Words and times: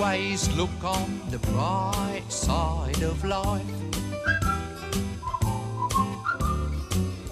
Always 0.00 0.54
look 0.56 0.82
on 0.82 1.20
the 1.30 1.38
bright 1.38 2.32
side 2.32 3.08
of 3.10 3.22
life. 3.22 3.64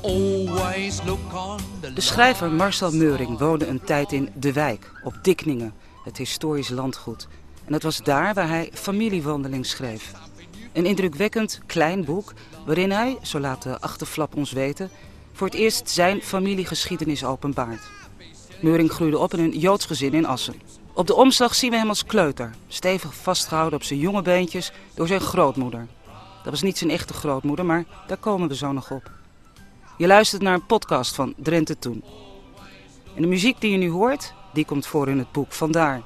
Always 0.03 1.03
look 1.03 1.33
on 1.35 1.59
the 1.81 1.93
De 1.93 2.01
schrijver 2.01 2.51
Marcel 2.51 2.93
Meuring 2.93 3.39
woonde 3.39 3.67
een 3.67 3.81
tijd 3.81 4.13
in 4.13 4.29
De 4.35 4.53
Wijk, 4.53 4.93
op 5.03 5.15
Dikningen, 5.23 5.75
het 6.05 6.17
historisch 6.17 6.69
landgoed. 6.69 7.29
En 7.65 7.73
het 7.73 7.83
was 7.83 8.03
daar 8.03 8.35
waar 8.35 8.49
hij 8.49 8.71
Familiewandeling 8.73 9.67
schreef. 9.67 10.13
Een 10.73 10.87
indrukwekkend 10.87 11.61
klein 11.67 12.05
boek 12.05 12.33
waarin 12.67 12.91
hij, 12.91 13.19
zo 13.23 13.41
laat 13.41 13.63
de 13.63 13.81
achterflap 13.81 14.37
ons 14.37 14.53
weten, 14.53 14.91
voor 15.33 15.47
het 15.47 15.57
eerst 15.57 15.91
zijn 15.91 16.23
familiegeschiedenis 16.23 17.25
openbaart. 17.25 17.83
Meuring 18.61 18.91
groeide 18.91 19.19
op 19.19 19.35
in 19.35 19.45
een 19.45 19.59
Joods 19.59 19.87
gezin 19.87 20.15
in 20.15 20.27
Assen. 20.27 20.78
Op 20.99 21.07
de 21.07 21.15
omslag 21.15 21.55
zien 21.55 21.71
we 21.71 21.77
hem 21.77 21.89
als 21.89 22.05
kleuter, 22.05 22.55
stevig 22.69 23.15
vastgehouden 23.15 23.79
op 23.79 23.85
zijn 23.85 23.99
jonge 23.99 24.23
beentjes 24.23 24.73
door 24.95 25.07
zijn 25.07 25.21
grootmoeder. 25.21 25.87
Dat 26.43 26.53
was 26.53 26.63
niet 26.63 26.79
zijn 26.79 26.91
echte 26.91 27.13
grootmoeder, 27.13 27.65
maar 27.65 27.85
daar 28.07 28.17
komen 28.17 28.49
we 28.49 28.57
zo 28.57 28.73
nog 28.73 28.91
op. 28.91 29.11
Je 29.97 30.07
luistert 30.07 30.43
naar 30.43 30.55
een 30.55 30.67
podcast 30.67 31.15
van 31.15 31.35
Drenthe 31.37 31.79
Toen. 31.79 32.05
En 33.15 33.23
de 33.23 33.29
muziek 33.29 33.61
die 33.61 33.71
je 33.71 33.77
nu 33.77 33.91
hoort, 33.91 34.35
die 34.53 34.65
komt 34.65 34.87
voor 34.87 35.09
in 35.09 35.19
het 35.19 35.33
boek 35.33 35.53
Vandaar. 35.53 36.03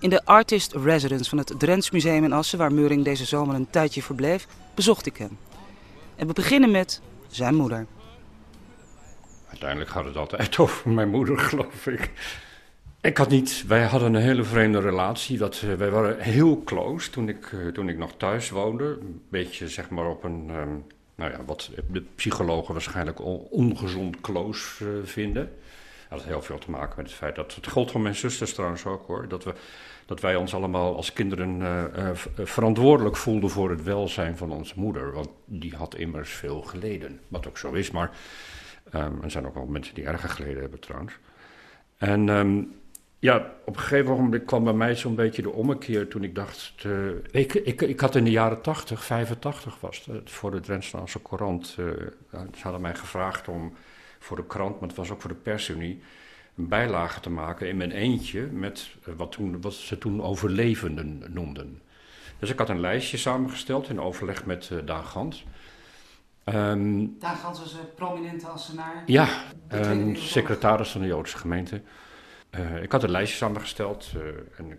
In 0.00 0.10
de 0.10 0.24
Artist 0.24 0.72
Residence 0.72 1.28
van 1.28 1.38
het 1.38 1.54
Drents 1.58 1.90
Museum 1.90 2.24
in 2.24 2.32
Assen, 2.32 2.58
waar 2.58 2.72
Meuring 2.72 3.04
deze 3.04 3.24
zomer 3.24 3.54
een 3.54 3.70
tijdje 3.70 4.02
verbleef, 4.02 4.46
bezocht 4.74 5.06
ik 5.06 5.16
hem. 5.16 5.38
En 6.16 6.26
we 6.26 6.32
beginnen 6.32 6.70
met 6.70 7.00
zijn 7.28 7.54
moeder. 7.54 7.86
Uiteindelijk 9.48 9.90
gaat 9.90 10.04
het 10.04 10.16
altijd 10.16 10.58
over 10.58 10.90
mijn 10.90 11.10
moeder, 11.10 11.38
geloof 11.38 11.86
ik. 11.86 12.10
Ik 13.02 13.16
had 13.16 13.28
niet, 13.28 13.64
wij 13.66 13.84
hadden 13.84 14.14
een 14.14 14.22
hele 14.22 14.44
vreemde 14.44 14.80
relatie. 14.80 15.38
Dat, 15.38 15.62
eh, 15.64 15.74
wij 15.74 15.90
waren 15.90 16.18
heel 16.18 16.62
close 16.64 17.10
toen 17.10 17.28
ik, 17.28 17.52
eh, 17.52 17.66
toen 17.66 17.88
ik 17.88 17.98
nog 17.98 18.12
thuis 18.16 18.50
woonde. 18.50 18.84
Een 18.84 19.22
beetje 19.28 19.68
zeg 19.68 19.90
maar 19.90 20.06
op 20.06 20.24
een, 20.24 20.44
ehm, 20.48 20.68
nou 21.14 21.30
ja, 21.30 21.44
wat 21.46 21.70
de 21.90 22.02
psychologen 22.14 22.72
waarschijnlijk 22.72 23.20
on- 23.20 23.46
ongezond 23.50 24.20
close 24.20 24.84
eh, 24.84 24.90
vinden. 25.04 25.52
Dat 26.08 26.18
had 26.18 26.28
heel 26.28 26.42
veel 26.42 26.58
te 26.58 26.70
maken 26.70 26.94
met 26.96 27.06
het 27.06 27.14
feit 27.14 27.34
dat, 27.34 27.54
het 27.54 27.68
gold 27.68 27.90
van 27.90 28.02
mijn 28.02 28.14
zusters 28.14 28.54
trouwens 28.54 28.84
ook 28.86 29.06
hoor, 29.06 29.28
dat, 29.28 29.44
we, 29.44 29.54
dat 30.06 30.20
wij 30.20 30.36
ons 30.36 30.54
allemaal 30.54 30.96
als 30.96 31.12
kinderen 31.12 31.62
verantwoordelijk 32.36 33.16
voelden 33.16 33.50
voor 33.50 33.70
het 33.70 33.82
welzijn 33.82 34.36
van 34.36 34.50
onze 34.52 34.74
moeder. 34.76 35.12
Want 35.12 35.28
die 35.44 35.74
had 35.76 35.94
immers 35.94 36.30
veel 36.30 36.62
geleden, 36.62 37.20
wat 37.28 37.48
ook 37.48 37.58
zo 37.58 37.72
is, 37.72 37.90
maar 37.90 38.10
ehm, 38.90 39.22
er 39.22 39.30
zijn 39.30 39.46
ook 39.46 39.54
wel 39.54 39.66
mensen 39.66 39.94
die 39.94 40.04
erger 40.04 40.28
geleden 40.28 40.60
hebben 40.60 40.80
trouwens. 40.80 41.12
En 41.96 42.28
ehm, 42.28 42.62
ja, 43.20 43.36
op 43.64 43.74
een 43.76 43.80
gegeven 43.82 44.14
moment 44.16 44.44
kwam 44.44 44.64
bij 44.64 44.72
mij 44.72 44.96
zo'n 44.96 45.14
beetje 45.14 45.42
de 45.42 45.50
ommekeer 45.50 46.08
toen 46.08 46.22
ik 46.24 46.34
dacht... 46.34 46.74
eh, 46.84 47.08
ik, 47.30 47.54
ik, 47.54 47.80
ik 47.82 48.00
had 48.00 48.14
in 48.16 48.24
de 48.24 48.30
jaren 48.30 48.60
80, 48.62 49.04
85 49.04 49.80
was 49.80 50.04
het, 50.12 50.30
voor 50.30 50.50
de 50.50 50.60
Drentse 50.60 51.22
Courant... 51.22 51.76
eh, 51.78 51.84
ze 52.30 52.62
hadden 52.62 52.80
mij 52.80 52.94
gevraagd 52.94 53.48
om 53.48 53.72
voor 54.18 54.36
de 54.36 54.46
krant, 54.46 54.80
maar 54.80 54.88
het 54.88 54.96
was 54.98 55.10
ook 55.10 55.20
voor 55.20 55.30
de 55.30 55.36
persunie... 55.36 56.02
een 56.56 56.68
bijlage 56.68 57.20
te 57.20 57.30
maken 57.30 57.68
in 57.68 57.76
mijn 57.76 57.90
eentje 57.92 58.40
met 58.46 58.88
eh, 59.04 59.14
wat, 59.16 59.32
toen, 59.32 59.60
wat 59.60 59.72
ze 59.74 59.98
toen 59.98 60.22
overlevenden 60.22 61.24
noemden. 61.28 61.80
Dus 62.38 62.50
ik 62.50 62.58
had 62.58 62.68
een 62.68 62.80
lijstje 62.80 63.16
samengesteld 63.16 63.88
in 63.88 64.00
overleg 64.00 64.44
met 64.44 64.68
eh 64.72 64.78
Daan 64.84 65.04
Gans... 65.04 65.44
Ehm, 66.44 67.06
Daar 67.18 67.36
gaan 67.36 67.56
ze 67.56 67.62
een 67.62 67.94
prominente 67.94 68.46
Assenaar. 68.46 69.02
ja, 69.06 69.24
De 69.26 69.30
Tweede 69.68 69.88
een 69.88 69.96
Wereldoorlog. 69.96 70.22
secretaris 70.28 70.90
van 70.90 71.00
de 71.00 71.06
Joodse 71.06 71.36
gemeente. 71.38 71.82
Eh, 72.50 72.82
ik 72.82 72.92
had 72.92 73.02
een 73.02 73.10
lijstje 73.10 73.36
samengesteld. 73.36 74.12
Eh, 74.14 74.22
en, 74.58 74.78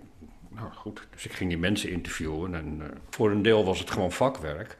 nou 0.49 0.71
goed, 0.73 1.07
dus 1.11 1.25
ik 1.25 1.33
ging 1.33 1.49
die 1.49 1.59
mensen 1.59 1.89
interviewen. 1.89 2.55
En 2.55 2.81
eh, 2.81 2.87
voor 3.09 3.31
een 3.31 3.41
deel 3.41 3.65
was 3.65 3.79
het 3.79 3.91
gewoon 3.91 4.11
vakwerk. 4.11 4.77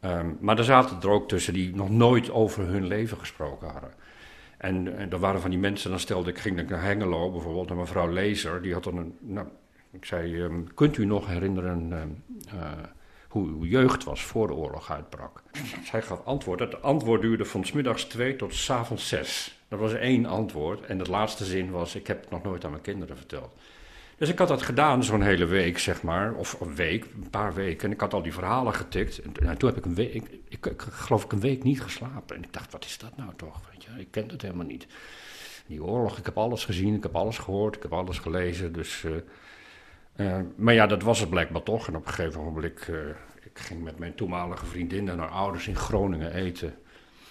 Ehm, 0.00 0.30
maar 0.40 0.58
er 0.58 0.64
zaten 0.64 1.00
er 1.00 1.10
ook 1.10 1.28
tussen 1.28 1.52
die 1.52 1.74
nog 1.74 1.90
nooit 1.90 2.30
over 2.30 2.66
hun 2.66 2.86
leven 2.86 3.18
gesproken 3.18 3.68
hadden. 3.68 3.92
En, 4.58 4.96
en 4.96 5.20
waren 5.20 5.40
van 5.40 5.50
die 5.50 5.58
mensen, 5.58 5.90
dan 5.90 5.98
stelde 5.98 6.30
ik, 6.30 6.38
ging 6.38 6.58
ik 6.58 6.68
naar 6.68 6.82
Hengelo 6.82 7.30
bijvoorbeeld, 7.30 7.70
en 7.70 7.76
mevrouw 7.76 8.08
Lezer, 8.08 8.62
die 8.62 8.72
had 8.72 8.84
dan 8.84 8.96
een. 8.96 9.16
Nou, 9.20 9.46
ik 9.90 10.04
zei: 10.04 10.42
ehm, 10.42 10.64
Kunt 10.74 10.96
u 10.96 11.04
nog 11.04 11.26
herinneren 11.26 11.92
ehm, 11.92 12.10
hoe 13.28 13.48
uw 13.48 13.64
jeugd 13.64 14.04
was 14.04 14.22
voor 14.22 14.46
de 14.46 14.54
oorlog 14.54 14.90
uitbrak? 14.90 15.42
Zij 15.84 16.02
gaf 16.02 16.24
antwoord. 16.24 16.60
Het 16.60 16.82
antwoord 16.82 17.20
duurde 17.20 17.44
van 17.44 17.64
smiddags 17.64 18.04
twee 18.04 18.36
tot 18.36 18.54
s 18.54 18.70
avonds 18.70 19.08
zes 19.08 19.61
dat 19.72 19.80
was 19.80 19.94
één 19.94 20.26
antwoord 20.26 20.86
en 20.86 20.98
het 20.98 21.08
laatste 21.08 21.44
zin 21.44 21.70
was: 21.70 21.94
Ik 21.94 22.06
heb 22.06 22.20
het 22.20 22.30
nog 22.30 22.42
nooit 22.42 22.64
aan 22.64 22.70
mijn 22.70 22.82
kinderen 22.82 23.16
verteld. 23.16 23.54
Dus 24.16 24.28
ik 24.28 24.38
had 24.38 24.48
dat 24.48 24.62
gedaan 24.62 25.04
zo'n 25.04 25.22
hele 25.22 25.44
week, 25.44 25.78
zeg 25.78 26.02
maar, 26.02 26.34
of 26.34 26.60
een 26.60 26.74
week, 26.74 27.04
een 27.04 27.30
paar 27.30 27.54
weken. 27.54 27.86
En 27.86 27.94
ik 27.94 28.00
had 28.00 28.14
al 28.14 28.22
die 28.22 28.32
verhalen 28.32 28.74
getikt. 28.74 29.18
En, 29.18 29.32
nou, 29.40 29.56
toen 29.56 29.68
heb 29.68 29.78
ik 29.78 29.84
een 29.84 29.94
week, 29.94 30.14
ik, 30.48 30.66
ik, 30.66 30.82
geloof 30.90 31.24
ik, 31.24 31.32
een 31.32 31.40
week 31.40 31.62
niet 31.62 31.82
geslapen. 31.82 32.36
En 32.36 32.42
ik 32.42 32.52
dacht: 32.52 32.72
Wat 32.72 32.84
is 32.84 32.98
dat 32.98 33.16
nou 33.16 33.30
toch? 33.36 33.60
Weet 33.70 33.84
je, 33.84 33.90
ik 34.00 34.10
ken 34.10 34.28
het 34.28 34.42
helemaal 34.42 34.66
niet. 34.66 34.86
Die 35.66 35.84
oorlog, 35.84 36.18
ik 36.18 36.24
heb 36.24 36.38
alles 36.38 36.64
gezien, 36.64 36.94
ik 36.94 37.02
heb 37.02 37.16
alles 37.16 37.38
gehoord, 37.38 37.76
ik 37.76 37.82
heb 37.82 37.92
alles 37.92 38.18
gelezen. 38.18 38.72
Dus, 38.72 39.04
eh, 39.04 40.36
eh, 40.36 40.44
maar 40.56 40.74
ja, 40.74 40.86
dat 40.86 41.02
was 41.02 41.20
het 41.20 41.30
blijkbaar 41.30 41.62
toch. 41.62 41.88
En 41.88 41.96
op 41.96 42.06
een 42.06 42.12
gegeven 42.12 42.44
moment, 42.44 42.88
uh, 42.88 43.00
eh, 43.00 43.16
ik 43.42 43.58
ging 43.58 43.82
met 43.82 43.98
mijn 43.98 44.14
toenmalige 44.14 44.66
vriendin 44.66 45.08
en 45.08 45.18
haar 45.18 45.30
ouders 45.30 45.68
in 45.68 45.76
Groningen 45.76 46.34
eten. 46.34 46.74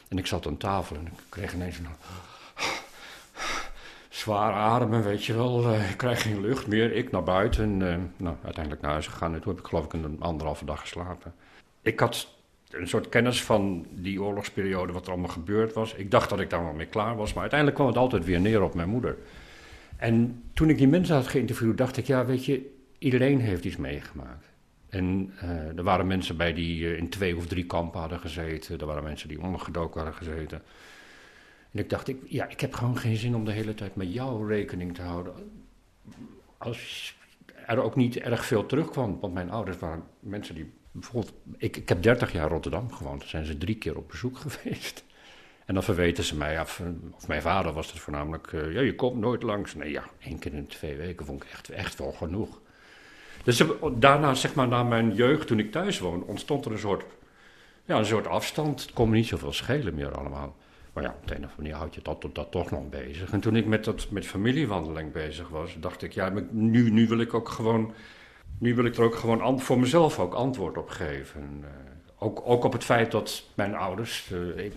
En 0.07 0.17
ik 0.17 0.27
zat 0.27 0.47
aan 0.47 0.57
tafel 0.57 0.95
en 0.95 1.05
ik 1.05 1.13
kreeg 1.29 1.53
ineens 1.53 1.77
een 1.77 1.87
zwaar 4.21 4.53
ademen, 4.53 5.03
weet 5.03 5.25
je 5.25 5.33
wel. 5.33 5.63
Eh, 5.63 5.89
ik 5.89 5.97
krijg 5.97 6.21
geen 6.21 6.41
lucht 6.41 6.67
meer. 6.67 6.91
Ik 6.95 7.11
naar 7.11 7.23
buiten. 7.23 7.63
En, 7.63 7.91
eh, 7.91 7.97
nou, 8.17 8.35
uiteindelijk 8.43 8.83
naar 8.83 8.91
huis 8.91 9.07
gegaan. 9.07 9.33
En 9.33 9.41
toen 9.41 9.51
heb 9.51 9.61
ik 9.61 9.67
geloof 9.67 9.85
ik 9.85 9.93
een 9.93 10.21
anderhalve 10.21 10.65
dag 10.65 10.79
geslapen. 10.79 11.33
Ik 11.81 11.99
had 11.99 12.27
een 12.69 12.87
soort 12.87 13.09
kennis 13.09 13.43
van 13.43 13.85
die 13.89 14.21
oorlogsperiode, 14.21 14.93
wat 14.93 15.05
er 15.05 15.11
allemaal 15.11 15.29
gebeurd 15.29 15.73
was. 15.73 15.93
Ik 15.93 16.11
dacht 16.11 16.29
dat 16.29 16.39
ik 16.39 16.49
daar 16.49 16.63
wel 16.63 16.73
mee 16.73 16.85
klaar 16.85 17.15
was. 17.15 17.31
Maar 17.31 17.41
uiteindelijk 17.41 17.79
kwam 17.79 17.89
het 17.91 18.01
altijd 18.01 18.25
weer 18.25 18.39
neer 18.39 18.61
op 18.61 18.73
mijn 18.73 18.89
moeder. 18.89 19.17
En 19.97 20.43
toen 20.53 20.69
ik 20.69 20.77
die 20.77 20.87
mensen 20.87 21.15
had 21.15 21.27
geïnterviewd, 21.27 21.77
dacht 21.77 21.97
ik, 21.97 22.05
ja, 22.05 22.25
weet 22.25 22.45
je, 22.45 22.75
iedereen 22.97 23.39
heeft 23.39 23.65
iets 23.65 23.77
meegemaakt. 23.77 24.45
En 24.89 25.33
eh, 25.39 25.77
er 25.77 25.83
waren 25.83 26.07
mensen 26.07 26.37
bij 26.37 26.53
die 26.53 26.97
in 26.97 27.09
twee 27.09 27.37
of 27.37 27.47
drie 27.47 27.65
kampen 27.65 27.99
hadden 27.99 28.19
gezeten. 28.19 28.79
Er 28.79 28.85
waren 28.85 29.03
mensen 29.03 29.27
die 29.27 29.41
ondergedoken 29.41 30.01
hadden 30.01 30.17
gezeten. 30.17 30.61
En 31.71 31.79
ik 31.79 31.89
dacht, 31.89 32.07
ik, 32.07 32.17
ja, 32.25 32.47
ik 32.49 32.59
heb 32.61 32.73
gewoon 32.73 32.97
geen 32.97 33.15
zin 33.15 33.35
om 33.35 33.45
de 33.45 33.51
hele 33.51 33.73
tijd 33.73 33.95
met 33.95 34.13
jou 34.13 34.47
rekening 34.47 34.95
te 34.95 35.01
houden. 35.01 35.33
Als 36.57 37.15
er 37.67 37.81
ook 37.81 37.95
niet 37.95 38.17
erg 38.17 38.45
veel 38.45 38.65
terugkwam. 38.65 39.17
Want 39.19 39.33
mijn 39.33 39.49
ouders 39.51 39.77
waren 39.77 40.03
mensen 40.19 40.55
die 40.55 40.71
bijvoorbeeld... 40.91 41.33
Ik, 41.57 41.77
ik 41.77 41.89
heb 41.89 42.03
30 42.03 42.31
jaar 42.31 42.49
Rotterdam 42.49 42.91
gewoond. 42.93 43.23
Zijn 43.25 43.45
ze 43.45 43.57
drie 43.57 43.75
keer 43.75 43.97
op 43.97 44.07
bezoek 44.09 44.37
geweest. 44.47 45.03
En 45.65 45.73
dan 45.73 45.83
verweten 45.83 46.23
ze 46.23 46.37
mij 46.37 46.59
af, 46.59 46.81
of 47.15 47.27
mijn 47.27 47.41
vader 47.41 47.73
was 47.73 47.91
het 47.91 47.99
voornamelijk, 47.99 48.53
eh, 48.53 48.73
ja, 48.73 48.81
je 48.81 48.95
komt 48.95 49.19
nooit 49.19 49.43
langs. 49.43 49.75
Nee, 49.75 49.91
ja, 49.91 50.03
één 50.19 50.39
keer 50.39 50.53
in 50.53 50.67
twee 50.67 50.95
weken 50.97 51.25
vond 51.25 51.43
ik 51.43 51.49
echt, 51.49 51.69
echt 51.69 51.97
wel 51.97 52.11
genoeg. 52.11 52.59
Dus 53.43 53.59
er- 53.59 53.99
daarna, 53.99 54.33
zeg 54.33 54.53
maar, 54.53 54.67
na 54.67 54.83
mijn 54.83 55.13
jeugd, 55.13 55.47
toen 55.47 55.59
ik 55.59 55.71
thuis 55.71 55.99
woonde, 55.99 56.25
ontstond 56.25 56.65
er 56.65 56.71
een 56.71 56.77
soort, 56.79 57.03
ja, 57.85 57.97
een 57.97 58.05
soort 58.05 58.27
afstand. 58.27 58.81
Het 58.81 58.93
kon 58.93 59.09
me 59.09 59.15
niet 59.15 59.27
zoveel 59.27 59.53
schelen 59.53 59.93
meer 59.95 60.17
allemaal. 60.17 60.55
Maar 60.93 61.03
ja, 61.03 61.15
op 61.21 61.27
de 61.27 61.35
een 61.35 61.43
of 61.43 61.49
andere 61.49 61.61
manier 61.61 61.75
houd 61.75 61.95
je 61.95 62.01
dat, 62.01 62.25
dat 62.33 62.51
toch 62.51 62.71
nog 62.71 62.89
bezig. 62.89 63.31
En 63.31 63.39
toen 63.39 63.55
ik 63.55 63.65
met, 63.65 63.83
dat, 63.83 64.09
met 64.09 64.25
familiewandeling 64.25 65.11
bezig 65.11 65.49
was, 65.49 65.77
dacht 65.79 66.01
ik, 66.01 66.13
ja, 66.13 66.31
nu, 66.49 66.91
nu 66.91 67.07
wil 67.07 67.19
ik 67.19 67.33
ook 67.33 67.49
gewoon, 67.49 67.93
nu 68.57 68.75
wil 68.75 68.85
ik 68.85 68.95
er 68.95 69.03
ook 69.03 69.15
gewoon 69.15 69.59
voor 69.59 69.79
mezelf 69.79 70.19
ook 70.19 70.33
antwoord 70.33 70.77
op 70.77 70.89
geven. 70.89 71.41
En, 71.41 71.59
eh, 71.63 71.69
ook, 72.17 72.41
ook 72.43 72.63
op 72.63 72.73
het 72.73 72.83
feit 72.83 73.11
dat 73.11 73.43
mijn 73.53 73.75
ouders 73.75 74.31
eh, 74.31 74.71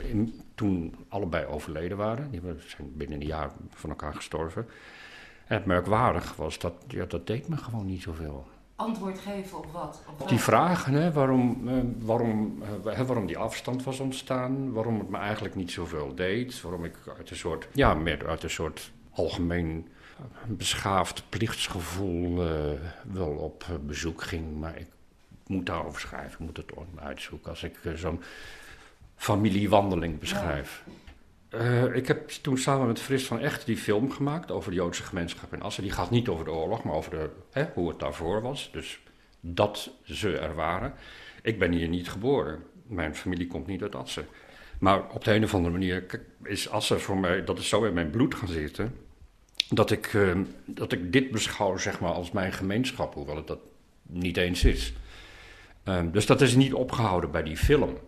toen 0.54 0.94
allebei 1.08 1.46
overleden 1.46 1.96
waren. 1.96 2.30
Die 2.30 2.40
zijn 2.66 2.96
binnen 2.96 3.20
een 3.20 3.26
jaar 3.26 3.50
van 3.70 3.90
elkaar 3.90 4.14
gestorven. 4.14 4.66
En 5.46 5.56
het 5.56 5.66
merkwaardig 5.66 6.36
was, 6.36 6.58
dat, 6.58 6.74
ja, 6.88 7.04
dat 7.04 7.26
deed 7.26 7.48
me 7.48 7.56
gewoon 7.56 7.86
niet 7.86 8.02
zoveel. 8.02 8.46
Antwoord 8.76 9.18
geven 9.18 9.58
op 9.58 9.66
wat? 9.72 10.02
Op 10.18 10.28
Die 10.28 10.38
vragen, 10.38 10.92
hè, 10.92 11.12
waarom, 11.12 11.68
eh, 11.68 11.74
waarom, 11.98 12.62
eh, 12.84 13.00
waarom 13.00 13.26
die 13.26 13.38
afstand 13.38 13.84
was 13.84 14.00
ontstaan, 14.00 14.72
waarom 14.72 14.98
het 14.98 15.08
me 15.08 15.18
eigenlijk 15.18 15.54
niet 15.54 15.70
zoveel 15.70 16.14
deed, 16.14 16.60
waarom 16.60 16.84
ik 16.84 16.96
uit 17.18 17.30
een 17.30 17.36
soort, 17.36 17.68
ja, 17.72 17.94
meer 17.94 18.28
uit 18.28 18.42
een 18.42 18.50
soort 18.50 18.92
algemeen 19.10 19.88
beschaafd 20.46 21.22
plichtsgevoel 21.28 22.46
eh, 22.46 22.80
wel 23.12 23.30
op 23.30 23.66
bezoek 23.86 24.22
ging. 24.22 24.58
Maar 24.60 24.78
ik 24.78 24.88
moet 25.46 25.66
daarover 25.66 26.00
schrijven, 26.00 26.32
ik 26.32 26.38
moet 26.38 26.56
het 26.56 26.72
uitzoeken 26.94 27.50
als 27.50 27.62
ik 27.62 27.78
zo'n 27.94 28.22
familiewandeling 29.16 30.18
beschrijf. 30.18 30.84
Eh, 31.58 31.94
ik 31.94 32.06
heb 32.06 32.28
toen 32.28 32.58
samen 32.58 32.86
met 32.86 33.00
Fris 33.00 33.26
van 33.26 33.40
Echt 33.40 33.66
die 33.66 33.76
film 33.76 34.10
gemaakt 34.10 34.50
over 34.50 34.70
de 34.70 34.76
Joodse 34.76 35.02
gemeenschap 35.02 35.52
in 35.52 35.62
Assen. 35.62 35.82
Die 35.82 35.92
gaat 35.92 36.10
niet 36.10 36.28
over 36.28 36.44
de 36.44 36.50
oorlog, 36.50 36.82
maar 36.82 36.94
over 36.94 37.10
de, 37.10 37.30
hè, 37.50 37.66
hoe 37.74 37.88
het 37.88 37.98
daarvoor 37.98 38.42
was. 38.42 38.70
Dus 38.72 39.00
dat 39.40 39.90
ze 40.04 40.38
er 40.38 40.54
waren. 40.54 40.94
Ik 41.42 41.58
ben 41.58 41.72
hier 41.72 41.88
niet 41.88 42.08
geboren. 42.08 42.62
Mijn 42.86 43.14
familie 43.14 43.46
komt 43.46 43.66
niet 43.66 43.82
uit 43.82 43.94
Assen. 43.94 44.26
Maar 44.78 45.10
op 45.10 45.24
de 45.24 45.34
een 45.34 45.44
of 45.44 45.54
andere 45.54 45.72
manier 45.72 46.06
is 46.42 46.70
Assen 46.70 47.00
voor 47.00 47.18
mij, 47.18 47.44
dat 47.44 47.58
is 47.58 47.68
zo 47.68 47.84
in 47.84 47.94
mijn 47.94 48.10
bloed 48.10 48.34
gaan 48.34 48.48
zitten. 48.48 48.94
dat 49.68 49.90
ik, 49.90 50.06
ehm, 50.14 50.44
dat 50.64 50.92
ik 50.92 51.12
dit 51.12 51.30
beschouw 51.30 51.76
zeg 51.76 52.00
maar, 52.00 52.12
als 52.12 52.30
mijn 52.30 52.52
gemeenschap, 52.52 53.14
hoewel 53.14 53.36
het 53.36 53.46
dat 53.46 53.58
niet 54.02 54.36
eens 54.36 54.64
is. 54.64 54.92
Ehm, 55.84 56.10
dus 56.10 56.26
dat 56.26 56.40
is 56.40 56.54
niet 56.54 56.74
opgehouden 56.74 57.30
bij 57.30 57.42
die 57.42 57.56
film. 57.56 57.98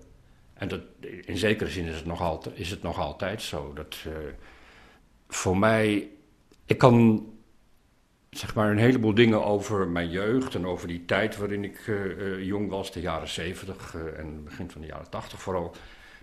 En 0.56 0.69
dat, 0.69 0.81
in 1.25 1.37
zekere 1.37 1.70
zin 1.70 1.87
is 1.87 1.97
het 1.97 2.06
nog 2.06 2.20
altijd, 2.20 2.58
is 2.58 2.70
het 2.70 2.82
nog 2.82 2.99
altijd 2.99 3.43
zo. 3.43 3.73
Dat, 3.73 3.97
uh, 4.06 4.12
voor 5.29 5.58
mij, 5.58 6.08
ik 6.64 6.79
kan 6.79 7.26
zeg 8.31 8.55
maar 8.55 8.70
een 8.70 8.79
heleboel 8.79 9.14
dingen 9.14 9.44
over 9.44 9.88
mijn 9.88 10.11
jeugd 10.11 10.55
en 10.55 10.67
over 10.67 10.88
die 10.88 11.05
tijd 11.05 11.37
waarin 11.37 11.64
ik 11.64 11.87
uh, 11.87 12.44
jong 12.44 12.70
was, 12.70 12.93
de 12.93 13.00
jaren 13.00 13.29
70 13.29 13.94
uh, 13.94 14.19
en 14.19 14.44
begin 14.44 14.70
van 14.70 14.81
de 14.81 14.87
jaren 14.87 15.11
80 15.11 15.41
vooral. 15.41 15.75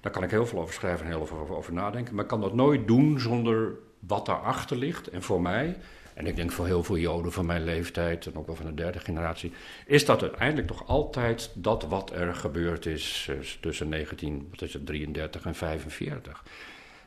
Daar 0.01 0.11
kan 0.11 0.23
ik 0.23 0.31
heel 0.31 0.45
veel 0.45 0.59
over 0.59 0.73
schrijven 0.73 1.05
en 1.05 1.11
heel 1.11 1.25
veel 1.25 1.37
over, 1.37 1.55
over 1.55 1.73
nadenken. 1.73 2.13
Maar 2.13 2.23
ik 2.23 2.29
kan 2.29 2.41
dat 2.41 2.53
nooit 2.53 2.87
doen 2.87 3.19
zonder 3.19 3.71
wat 3.99 4.25
daarachter 4.25 4.77
ligt. 4.77 5.07
En 5.07 5.21
voor 5.21 5.41
mij, 5.41 5.77
en 6.13 6.27
ik 6.27 6.35
denk 6.35 6.51
voor 6.51 6.65
heel 6.65 6.83
veel 6.83 6.97
Joden 6.97 7.31
van 7.31 7.45
mijn 7.45 7.63
leeftijd 7.63 8.25
en 8.25 8.35
ook 8.35 8.45
wel 8.45 8.55
van 8.55 8.65
de 8.65 8.73
derde 8.73 8.99
generatie, 8.99 9.51
is 9.85 10.05
dat 10.05 10.21
uiteindelijk 10.21 10.67
toch 10.67 10.87
altijd 10.87 11.51
dat 11.53 11.83
wat 11.83 12.11
er 12.11 12.35
gebeurd 12.35 12.85
is 12.85 13.29
tussen 13.59 13.89
1933 13.89 15.45
en 15.45 15.55
45. 15.55 16.43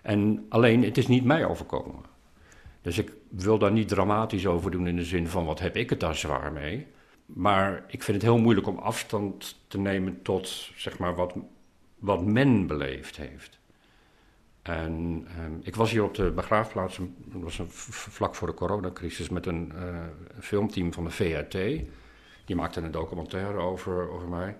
En 0.02 0.46
alleen, 0.48 0.84
het 0.84 0.98
is 0.98 1.06
niet 1.06 1.24
mij 1.24 1.44
overkomen. 1.44 2.14
Dus 2.82 2.98
ik 2.98 3.12
wil 3.28 3.58
daar 3.58 3.72
niet 3.72 3.88
dramatisch 3.88 4.46
over 4.46 4.70
doen 4.70 4.86
in 4.86 4.96
de 4.96 5.04
zin 5.04 5.28
van 5.28 5.44
wat 5.44 5.58
heb 5.58 5.76
ik 5.76 5.90
het 5.90 6.00
daar 6.00 6.16
zwaar 6.16 6.52
mee. 6.52 6.86
Maar 7.26 7.84
ik 7.88 8.02
vind 8.02 8.16
het 8.16 8.26
heel 8.26 8.38
moeilijk 8.38 8.66
om 8.66 8.78
afstand 8.78 9.60
te 9.68 9.78
nemen 9.78 10.22
tot 10.22 10.70
zeg 10.76 10.98
maar, 10.98 11.14
wat, 11.14 11.34
wat 11.98 12.24
men 12.24 12.66
beleefd 12.66 13.16
heeft. 13.16 13.58
En 14.66 15.26
um, 15.44 15.60
ik 15.62 15.76
was 15.76 15.90
hier 15.90 16.04
op 16.04 16.14
de 16.14 16.30
begraafplaats, 16.30 16.96
dat 17.24 17.42
was 17.42 17.58
een, 17.58 17.68
vlak 17.70 18.34
voor 18.34 18.48
de 18.48 18.54
coronacrisis, 18.54 19.28
met 19.28 19.46
een 19.46 19.72
uh, 19.74 19.98
filmteam 20.40 20.92
van 20.92 21.04
de 21.04 21.10
VRT. 21.10 21.52
Die 22.44 22.56
maakte 22.56 22.80
een 22.80 22.90
documentaire 22.90 23.58
over, 23.58 24.10
over 24.10 24.28
mij. 24.28 24.56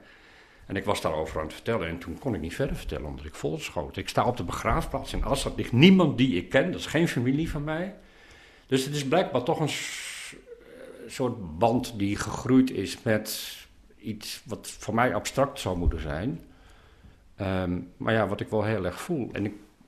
En 0.66 0.76
ik 0.76 0.84
was 0.84 1.00
daarover 1.00 1.38
aan 1.38 1.44
het 1.44 1.54
vertellen 1.54 1.88
en 1.88 1.98
toen 1.98 2.18
kon 2.18 2.34
ik 2.34 2.40
niet 2.40 2.54
verder 2.54 2.76
vertellen, 2.76 3.06
omdat 3.06 3.24
ik 3.24 3.34
volschoot. 3.34 3.96
Ik 3.96 4.08
sta 4.08 4.24
op 4.24 4.36
de 4.36 4.44
begraafplaats 4.44 5.12
in 5.12 5.24
Assad, 5.24 5.56
ligt 5.56 5.72
niemand 5.72 6.18
die 6.18 6.36
ik 6.36 6.48
ken, 6.48 6.70
dat 6.72 6.80
is 6.80 6.86
geen 6.86 7.08
familie 7.08 7.50
van 7.50 7.64
mij. 7.64 7.94
Dus 8.66 8.84
het 8.84 8.94
is 8.94 9.06
blijkbaar 9.08 9.42
toch 9.42 9.60
een 9.60 9.70
soort 11.06 11.58
band 11.58 11.98
die 11.98 12.16
gegroeid 12.16 12.70
is 12.70 13.02
met 13.02 13.56
iets 13.98 14.42
wat 14.44 14.68
voor 14.78 14.94
mij 14.94 15.14
abstract 15.14 15.60
zou 15.60 15.78
moeten 15.78 16.00
zijn. 16.00 16.40
Um, 17.40 17.92
maar 17.96 18.14
ja, 18.14 18.28
wat 18.28 18.40
ik 18.40 18.48
wel 18.48 18.64
heel 18.64 18.84
erg 18.84 19.00
voel. 19.00 19.28
En 19.32 19.44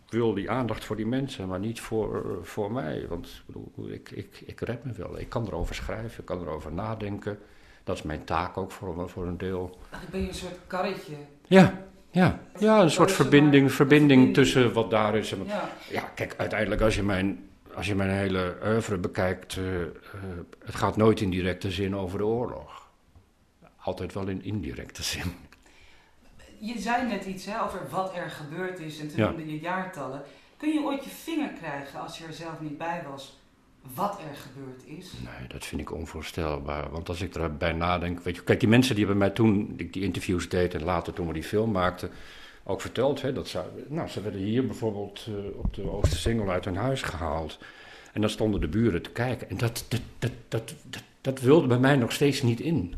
wil 0.09 0.35
die 0.35 0.51
aandacht 0.51 0.85
voor 0.85 0.97
die 0.97 1.07
mensen, 1.07 1.49
maar 1.49 1.59
niet 1.59 1.81
voor, 1.81 2.39
voor 2.43 2.73
mij. 2.73 3.07
Want 3.09 3.43
bedoel, 3.47 3.91
ik, 3.91 4.11
ik, 4.11 4.43
ik 4.47 4.61
red 4.61 4.85
me 4.85 4.93
wel. 4.93 5.19
Ik 5.19 5.29
kan 5.29 5.47
erover 5.47 5.75
schrijven, 5.75 6.21
ik 6.21 6.25
kan 6.25 6.41
erover 6.41 6.73
nadenken. 6.73 7.39
Dat 7.85 7.97
is 7.97 8.03
mijn 8.03 8.25
taak 8.25 8.57
ook 8.57 8.71
voor, 8.71 9.11
voor 9.11 9.27
een 9.27 9.39
deel. 9.39 9.79
Eigenlijk 9.81 10.11
ben 10.11 10.21
je 10.21 10.29
een 10.29 10.35
soort 10.35 10.59
karretje. 10.67 11.15
Ja, 11.47 11.83
ja. 12.11 12.41
ja 12.59 12.83
een 12.83 12.91
soort 12.91 13.13
verbinding, 13.13 13.73
verbinding 13.73 14.35
tussen 14.35 14.73
wat 14.73 14.91
daar 14.91 15.17
is. 15.17 15.33
En 15.33 15.39
wat, 15.39 15.47
ja. 15.47 15.71
ja, 15.91 16.01
kijk, 16.15 16.35
uiteindelijk 16.37 16.81
als 16.81 16.95
je 16.95 17.03
mijn 17.03 17.49
als 17.75 17.87
je 17.87 17.95
mijn 17.95 18.11
hele 18.11 18.57
oeuvre 18.65 18.99
bekijkt, 18.99 19.57
uh, 19.57 19.81
uh, 19.81 19.89
het 20.65 20.75
gaat 20.75 20.97
nooit 20.97 21.21
in 21.21 21.31
directe 21.31 21.71
zin 21.71 21.97
over 21.97 22.19
de 22.19 22.25
oorlog. 22.25 22.91
Altijd 23.77 24.13
wel 24.13 24.27
in 24.27 24.43
indirecte 24.43 25.03
zin. 25.03 25.33
Je 26.59 26.79
zei 26.79 27.07
net 27.07 27.25
iets 27.25 27.45
hè, 27.45 27.63
over 27.63 27.89
wat 27.91 28.15
er 28.15 28.31
gebeurd 28.31 28.81
is 28.81 29.01
en 29.01 29.09
toen 29.09 29.19
ja. 29.19 29.33
je 29.37 29.59
jaartallen. 29.59 30.23
Kun 30.57 30.73
je 30.73 30.85
ooit 30.85 31.05
je 31.05 31.11
vinger 31.11 31.53
krijgen 31.53 32.01
als 32.01 32.19
je 32.19 32.25
er 32.25 32.33
zelf 32.33 32.61
niet 32.61 32.79
bij 32.79 33.05
was? 33.11 33.39
Wat 33.95 34.19
er 34.19 34.37
gebeurd 34.37 34.83
is? 34.85 35.13
Nee, 35.25 35.49
dat 35.49 35.65
vind 35.65 35.81
ik 35.81 35.93
onvoorstelbaar. 35.93 36.91
Want 36.91 37.09
als 37.09 37.21
ik 37.21 37.35
erbij 37.35 37.73
nadenk. 37.73 38.21
Weet 38.21 38.37
je, 38.37 38.43
kijk, 38.43 38.61
die 38.61 38.69
mensen 38.69 38.95
die 38.95 39.05
hebben 39.05 39.25
mij 39.25 39.35
toen 39.35 39.75
ik 39.77 39.93
die 39.93 40.03
interviews 40.03 40.49
deed 40.49 40.75
en 40.75 40.83
later 40.83 41.13
toen 41.13 41.27
we 41.27 41.33
die 41.33 41.43
film 41.43 41.71
maakten 41.71 42.11
ook 42.65 42.81
verteld. 42.81 43.23
Hè, 43.23 43.33
dat 43.33 43.49
ze, 43.49 43.63
nou, 43.89 44.09
ze 44.09 44.23
werden 44.23 44.41
hier 44.41 44.67
bijvoorbeeld 44.67 45.27
uh, 45.29 45.35
op 45.59 45.75
de 45.75 45.91
Oostersingel 45.91 46.51
uit 46.51 46.65
hun 46.65 46.77
huis 46.77 47.03
gehaald. 47.03 47.59
En 48.13 48.21
dan 48.21 48.31
stonden 48.31 48.61
de 48.61 48.69
buren 48.69 49.03
te 49.03 49.11
kijken. 49.11 49.51
En 49.51 49.57
dat, 49.57 49.85
dat, 49.89 50.01
dat, 50.19 50.33
dat, 50.49 50.75
dat, 50.91 51.03
dat 51.21 51.41
wilde 51.41 51.67
bij 51.67 51.79
mij 51.79 51.97
nog 51.97 52.13
steeds 52.13 52.43
niet 52.43 52.61
in. 52.61 52.95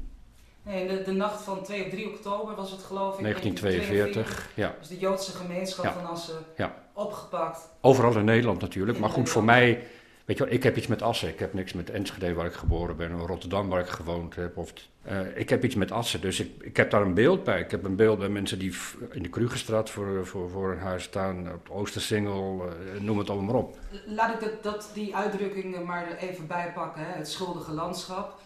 Nee, 0.70 0.88
de, 0.88 1.02
de 1.02 1.12
nacht 1.12 1.42
van 1.42 1.62
2 1.62 1.84
of 1.84 1.90
3 1.90 2.08
oktober 2.08 2.54
was 2.54 2.70
het 2.70 2.82
geloof 2.82 3.18
ik. 3.18 3.22
1942, 3.22 4.50
ja. 4.54 4.74
Dus 4.78 4.88
de 4.88 4.98
Joodse 4.98 5.32
gemeenschap 5.36 5.84
ja. 5.84 5.92
van 5.92 6.06
Assen 6.06 6.38
ja. 6.56 6.74
opgepakt. 6.92 7.68
Overal 7.80 8.16
in 8.16 8.24
Nederland 8.24 8.60
natuurlijk. 8.60 8.94
In 8.94 9.00
maar 9.00 9.10
goed, 9.10 9.24
Nederland. 9.24 9.46
voor 9.46 9.56
mij 9.56 9.86
Weet 10.30 10.38
je 10.38 10.44
wel, 10.44 10.54
ik 10.54 10.62
heb 10.62 10.76
iets 10.76 10.86
met 10.86 11.02
Assen. 11.02 11.28
Ik 11.28 11.38
heb 11.38 11.54
niks 11.54 11.72
met 11.72 11.90
Enschede 11.90 12.34
waar 12.34 12.46
ik 12.46 12.52
geboren 12.52 12.96
ben, 12.96 13.14
of 13.14 13.26
Rotterdam 13.26 13.68
waar 13.68 13.80
ik 13.80 13.88
gewoond 13.88 14.34
heb. 14.34 14.56
Of, 14.56 14.72
uh, 15.08 15.36
ik 15.36 15.48
heb 15.48 15.64
iets 15.64 15.74
met 15.74 15.92
Assen, 15.92 16.20
dus 16.20 16.40
ik, 16.40 16.62
ik 16.62 16.76
heb 16.76 16.90
daar 16.90 17.02
een 17.02 17.14
beeld 17.14 17.44
bij. 17.44 17.60
Ik 17.60 17.70
heb 17.70 17.84
een 17.84 17.96
beeld 17.96 18.18
bij 18.18 18.28
mensen 18.28 18.58
die 18.58 18.74
in 19.10 19.22
de 19.22 19.28
Krugerstraat 19.28 19.90
voor, 19.90 20.26
voor, 20.26 20.50
voor 20.50 20.72
een 20.72 20.78
huis 20.78 21.02
staan, 21.02 21.52
op 21.52 21.66
de 21.66 21.72
Oostersingel, 21.72 22.66
uh, 22.66 23.00
noem 23.00 23.18
het 23.18 23.30
allemaal 23.30 23.52
maar 23.52 23.62
op. 23.62 23.78
Laat 24.06 24.34
ik 24.34 24.40
dat, 24.40 24.62
dat, 24.62 24.90
die 24.94 25.16
uitdrukkingen 25.16 25.84
maar 25.84 26.16
even 26.16 26.46
bijpakken, 26.46 27.02
hè? 27.04 27.12
het 27.12 27.28
schuldige 27.28 27.72
landschap. 27.72 28.40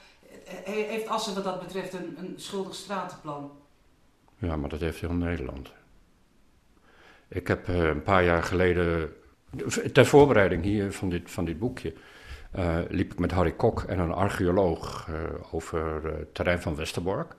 Heeft 0.65 1.09
Assen 1.09 1.35
wat 1.35 1.45
dat 1.45 1.61
betreft 1.61 1.93
een, 1.93 2.15
een 2.19 2.35
schuldig 2.37 2.75
stratenplan? 2.75 3.53
Ja, 4.39 4.57
maar 4.57 4.69
dat 4.69 4.81
heeft 4.81 5.01
heel 5.01 5.13
Nederland. 5.13 5.73
Ik 7.29 7.49
heb 7.49 7.69
uh, 7.69 7.83
een 7.83 8.03
paar 8.03 8.25
jaar 8.25 8.43
geleden 8.43 9.13
Ter 9.93 10.07
voorbereiding 10.07 10.63
hier 10.63 10.93
van 10.93 11.09
dit, 11.09 11.31
van 11.31 11.45
dit 11.45 11.59
boekje 11.59 11.93
uh, 12.59 12.79
liep 12.89 13.13
ik 13.13 13.19
met 13.19 13.31
Harry 13.31 13.53
Kok 13.53 13.83
en 13.83 13.99
een 13.99 14.13
archeoloog 14.13 15.09
uh, 15.11 15.17
over 15.51 16.05
het 16.19 16.35
terrein 16.35 16.63
van 16.63 16.77
Westerbork. 16.77 17.35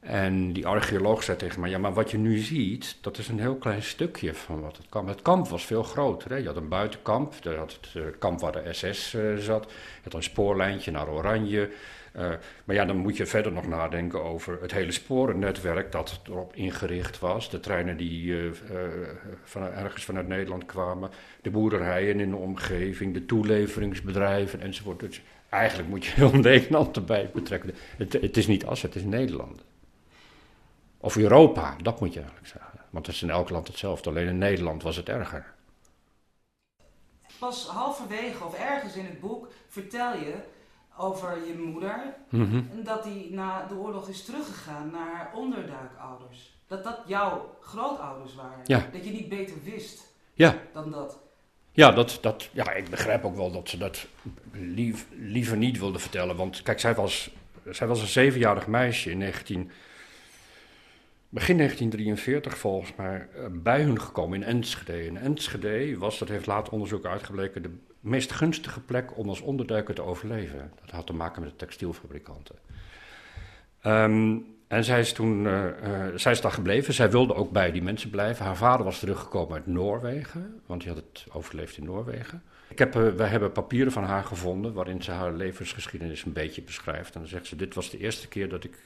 En 0.00 0.52
die 0.52 0.66
archeoloog 0.66 1.22
zei 1.22 1.36
tegen 1.36 1.60
mij: 1.60 1.70
Ja, 1.70 1.78
maar 1.78 1.94
wat 1.94 2.10
je 2.10 2.18
nu 2.18 2.38
ziet, 2.38 2.98
dat 3.00 3.18
is 3.18 3.28
een 3.28 3.40
heel 3.40 3.56
klein 3.56 3.82
stukje 3.82 4.34
van 4.34 4.60
wat 4.60 4.76
het 4.76 4.86
kamp. 4.88 5.08
Het 5.08 5.22
kamp 5.22 5.48
was 5.48 5.64
veel 5.64 5.82
groter. 5.82 6.30
Hè? 6.30 6.36
Je 6.36 6.46
had 6.46 6.56
een 6.56 6.68
buitenkamp, 6.68 7.34
je 7.40 7.54
had 7.54 7.78
het 7.92 8.18
kamp 8.18 8.40
waar 8.40 8.52
de 8.52 8.72
SS 8.72 9.10
zat. 9.38 9.64
Je 9.64 10.00
had 10.02 10.14
een 10.14 10.22
spoorlijntje 10.22 10.90
naar 10.90 11.08
Oranje. 11.08 11.70
Uh, 12.16 12.32
maar 12.64 12.76
ja, 12.76 12.84
dan 12.84 12.96
moet 12.96 13.16
je 13.16 13.26
verder 13.26 13.52
nog 13.52 13.66
nadenken 13.66 14.22
over 14.22 14.58
het 14.60 14.72
hele 14.72 14.92
sporennetwerk 14.92 15.92
dat 15.92 16.20
erop 16.26 16.54
ingericht 16.54 17.18
was. 17.18 17.50
De 17.50 17.60
treinen 17.60 17.96
die 17.96 18.24
uh, 18.24 18.44
uh, 18.44 18.52
van, 19.44 19.62
ergens 19.62 20.04
vanuit 20.04 20.28
Nederland 20.28 20.66
kwamen, 20.66 21.10
de 21.42 21.50
boerderijen 21.50 22.20
in 22.20 22.30
de 22.30 22.36
omgeving, 22.36 23.14
de 23.14 23.26
toeleveringsbedrijven 23.26 24.60
enzovoort. 24.60 25.00
Dus 25.00 25.22
eigenlijk 25.48 25.88
moet 25.88 26.04
je 26.04 26.10
heel 26.10 26.32
Nederland 26.50 26.96
erbij 26.96 27.30
betrekken. 27.34 27.74
Het, 27.96 28.12
het 28.12 28.36
is 28.36 28.46
niet 28.46 28.66
As, 28.66 28.82
het 28.82 28.94
is 28.94 29.04
Nederland. 29.04 29.64
Of 30.98 31.16
Europa, 31.16 31.76
dat 31.82 32.00
moet 32.00 32.12
je 32.12 32.20
eigenlijk 32.20 32.48
zeggen. 32.48 32.80
Want 32.90 33.06
het 33.06 33.14
is 33.14 33.22
in 33.22 33.30
elk 33.30 33.50
land 33.50 33.66
hetzelfde, 33.66 34.10
alleen 34.10 34.28
in 34.28 34.38
Nederland 34.38 34.82
was 34.82 34.96
het 34.96 35.08
erger. 35.08 35.54
Pas 37.38 37.66
halverwege 37.66 38.44
of 38.44 38.58
ergens 38.58 38.96
in 38.96 39.04
het 39.04 39.20
boek 39.20 39.48
vertel 39.68 40.12
je 40.12 40.34
over 40.96 41.46
je 41.46 41.58
moeder. 41.58 42.14
Mm 42.28 42.50
-hmm. 42.50 42.68
En 42.72 42.84
dat 42.84 43.04
die 43.04 43.32
na 43.32 43.66
de 43.66 43.74
oorlog 43.74 44.08
is 44.08 44.24
teruggegaan 44.24 44.90
naar 44.90 45.30
onderduikouders. 45.34 46.54
Dat 46.66 46.84
dat 46.84 46.98
jouw 47.06 47.56
grootouders 47.60 48.34
waren. 48.34 48.60
Ja. 48.64 48.88
Dat 48.92 49.04
je 49.04 49.10
niet 49.10 49.28
beter 49.28 49.56
wist 49.64 50.14
ja. 50.34 50.56
dan 50.72 50.90
dat. 50.90 51.18
Ja, 51.72 51.90
dat, 51.92 52.18
dat, 52.20 52.48
ja, 52.52 52.72
ik 52.72 52.90
begrijp 52.90 53.24
ook 53.24 53.36
wel 53.36 53.52
dat 53.52 53.68
ze 53.68 53.78
dat 53.78 54.06
lief, 54.52 55.06
liever 55.10 55.56
niet 55.56 55.78
wilde 55.78 55.98
vertellen. 55.98 56.36
Want 56.36 56.62
kijk, 56.62 56.80
zij 56.80 56.94
was, 56.94 57.30
zij 57.70 57.86
was 57.86 58.00
een 58.00 58.06
zevenjarig 58.06 58.66
meisje 58.66 59.10
in 59.10 59.18
19, 59.18 59.70
begin 61.28 61.56
1943 61.56 62.58
volgens 62.58 62.94
mij 62.96 63.28
bij 63.50 63.82
hun 63.82 64.00
gekomen 64.00 64.42
in 64.42 64.48
Enschede. 64.48 65.08
En 65.08 65.16
Enschede 65.16 65.98
was, 65.98 66.18
dat 66.18 66.28
heeft 66.28 66.46
later 66.46 66.72
onderzoek 66.72 67.04
uitgebleken, 67.04 67.62
de 67.62 67.78
meest 68.06 68.32
gunstige 68.32 68.80
plek 68.80 69.18
om 69.18 69.28
als 69.28 69.40
onderduiker 69.40 69.94
te 69.94 70.02
overleven. 70.02 70.72
Dat 70.80 70.90
had 70.90 71.06
te 71.06 71.12
maken 71.12 71.42
met 71.42 71.50
de 71.50 71.56
textielfabrikanten. 71.56 72.54
Um, 73.86 74.46
en 74.68 74.84
zij 74.84 75.00
is 75.00 75.12
toen 75.12 75.44
uh, 75.44 75.64
uh, 75.64 76.06
zij 76.14 76.32
is 76.32 76.40
daar 76.40 76.52
gebleven. 76.52 76.94
Zij 76.94 77.10
wilde 77.10 77.34
ook 77.34 77.50
bij 77.50 77.72
die 77.72 77.82
mensen 77.82 78.10
blijven. 78.10 78.44
Haar 78.44 78.56
vader 78.56 78.84
was 78.84 78.98
teruggekomen 78.98 79.54
uit 79.54 79.66
Noorwegen, 79.66 80.60
want 80.66 80.80
die 80.80 80.92
had 80.92 81.02
het 81.08 81.26
overleefd 81.32 81.76
in 81.76 81.84
Noorwegen. 81.84 82.42
Ik 82.68 82.78
heb, 82.78 82.96
uh, 82.96 83.08
wij 83.08 83.28
hebben 83.28 83.52
papieren 83.52 83.92
van 83.92 84.04
haar 84.04 84.24
gevonden 84.24 84.72
waarin 84.72 85.02
ze 85.02 85.10
haar 85.10 85.32
levensgeschiedenis 85.32 86.24
een 86.24 86.32
beetje 86.32 86.62
beschrijft. 86.62 87.14
En 87.14 87.20
dan 87.20 87.28
zegt 87.28 87.46
ze: 87.46 87.56
Dit 87.56 87.74
was 87.74 87.90
de 87.90 87.98
eerste 87.98 88.28
keer 88.28 88.48
dat 88.48 88.64
ik 88.64 88.78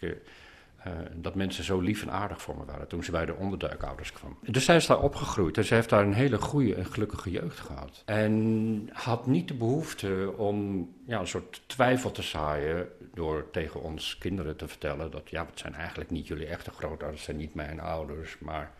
uh, 0.86 0.92
dat 1.14 1.34
mensen 1.34 1.64
zo 1.64 1.80
lief 1.80 2.02
en 2.02 2.10
aardig 2.10 2.42
voor 2.42 2.56
me 2.56 2.64
waren 2.64 2.88
toen 2.88 3.04
ze 3.04 3.10
bij 3.10 3.26
de 3.26 3.34
onderduikouders 3.34 4.12
kwam. 4.12 4.38
Dus 4.42 4.64
zij 4.64 4.76
is 4.76 4.86
daar 4.86 5.00
opgegroeid 5.00 5.56
en 5.56 5.64
ze 5.64 5.74
heeft 5.74 5.88
daar 5.88 6.02
een 6.04 6.12
hele 6.12 6.38
goede 6.38 6.74
en 6.74 6.86
gelukkige 6.86 7.30
jeugd 7.30 7.60
gehad. 7.60 8.02
En 8.04 8.88
had 8.92 9.26
niet 9.26 9.48
de 9.48 9.54
behoefte 9.54 10.32
om 10.36 10.88
ja, 11.06 11.20
een 11.20 11.26
soort 11.26 11.62
twijfel 11.66 12.10
te 12.10 12.22
zaaien 12.22 12.88
door 13.14 13.50
tegen 13.50 13.82
ons 13.82 14.18
kinderen 14.18 14.56
te 14.56 14.68
vertellen 14.68 15.10
dat 15.10 15.30
ja, 15.30 15.46
het 15.46 15.58
zijn 15.58 15.74
eigenlijk 15.74 16.10
niet 16.10 16.26
jullie 16.26 16.46
echte 16.46 16.70
grootouders, 16.70 17.10
het 17.10 17.24
zijn 17.24 17.36
niet 17.36 17.54
mijn 17.54 17.80
ouders, 17.80 18.38
maar 18.38 18.70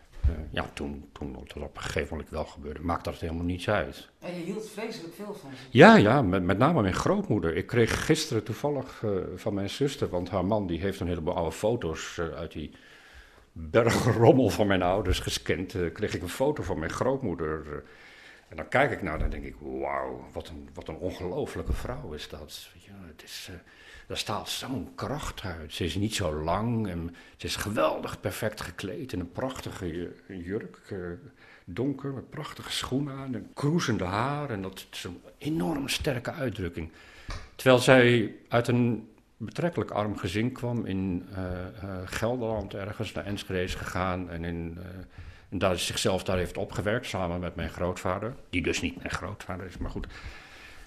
ja, 0.51 0.69
toen, 0.73 1.09
toen 1.11 1.33
dat 1.33 1.63
op 1.63 1.75
een 1.75 1.81
gegeven 1.81 2.09
moment 2.09 2.29
wel 2.29 2.45
gebeurde, 2.45 2.81
maakt 2.81 3.05
dat 3.05 3.15
helemaal 3.15 3.45
niets 3.45 3.69
uit. 3.69 4.09
En 4.19 4.35
je 4.35 4.41
hield 4.41 4.69
vreselijk 4.69 5.13
veel 5.13 5.33
van 5.33 5.49
ze. 5.51 5.77
Ja, 5.77 5.95
ja, 5.95 6.21
met, 6.21 6.43
met 6.43 6.57
name 6.57 6.81
mijn 6.81 6.93
grootmoeder. 6.93 7.55
Ik 7.55 7.67
kreeg 7.67 8.05
gisteren 8.05 8.43
toevallig 8.43 9.01
uh, 9.01 9.11
van 9.35 9.53
mijn 9.53 9.69
zuster, 9.69 10.09
want 10.09 10.29
haar 10.29 10.45
man 10.45 10.67
die 10.67 10.79
heeft 10.79 10.99
een 10.99 11.07
heleboel 11.07 11.35
oude 11.35 11.51
foto's 11.55 12.17
uh, 12.17 12.29
uit 12.35 12.51
die 12.51 12.71
bergrommel 13.51 14.49
van 14.49 14.67
mijn 14.67 14.81
ouders 14.81 15.19
gescand. 15.19 15.73
Uh, 15.73 15.93
kreeg 15.93 16.13
ik 16.13 16.21
een 16.21 16.29
foto 16.29 16.63
van 16.63 16.79
mijn 16.79 16.91
grootmoeder. 16.91 17.83
En 18.51 18.57
dan 18.57 18.67
kijk 18.67 18.91
ik 18.91 19.01
naar 19.01 19.13
en 19.13 19.19
dan 19.19 19.29
denk 19.29 19.43
ik, 19.43 19.55
wauw, 19.59 20.27
wat 20.33 20.47
een, 20.47 20.69
wat 20.73 20.87
een 20.87 20.95
ongelofelijke 20.95 21.73
vrouw 21.73 22.13
is 22.13 22.29
dat. 22.29 22.69
Je, 22.73 22.91
het 23.07 23.23
is... 23.23 23.49
Daar 24.07 24.17
staat 24.17 24.49
zo'n 24.49 24.91
kracht 24.95 25.43
uit. 25.43 25.73
Ze 25.73 25.83
is 25.83 25.95
niet 25.95 26.15
zo 26.15 26.33
lang 26.33 26.87
en 26.87 27.15
ze 27.37 27.45
is 27.45 27.55
geweldig 27.55 28.19
perfect 28.19 28.61
gekleed 28.61 29.13
in 29.13 29.19
een 29.19 29.31
prachtige 29.31 30.13
jurk. 30.27 30.79
Uh, 30.91 31.07
donker, 31.65 32.13
met 32.13 32.29
prachtige 32.29 32.71
schoenen 32.71 33.15
aan 33.15 33.35
en 33.35 33.51
kroezende 33.53 34.03
haar. 34.03 34.49
En 34.49 34.61
dat 34.61 34.87
is 34.91 35.03
een 35.03 35.21
enorm 35.37 35.87
sterke 35.87 36.31
uitdrukking. 36.31 36.91
Terwijl 37.55 37.79
zij 37.79 38.35
uit 38.47 38.67
een 38.67 39.09
betrekkelijk 39.37 39.91
arm 39.91 40.17
gezin 40.17 40.51
kwam 40.51 40.85
in 40.85 41.27
uh, 41.31 41.37
Gelderland, 42.05 42.73
ergens 42.73 43.11
naar 43.11 43.25
Enschede 43.25 43.63
is 43.63 43.75
gegaan. 43.75 44.29
En, 44.29 44.43
in, 44.43 44.77
en 45.51 45.57
daar 45.57 45.79
zichzelf 45.79 46.23
daar 46.23 46.37
heeft 46.37 46.57
opgewerkt 46.57 47.05
samen 47.05 47.39
met 47.39 47.55
mijn 47.55 47.69
grootvader. 47.69 48.35
Die 48.49 48.61
dus 48.61 48.81
niet 48.81 48.97
mijn 48.97 49.09
grootvader 49.09 49.65
is, 49.65 49.77
maar 49.77 49.91
goed. 49.91 50.07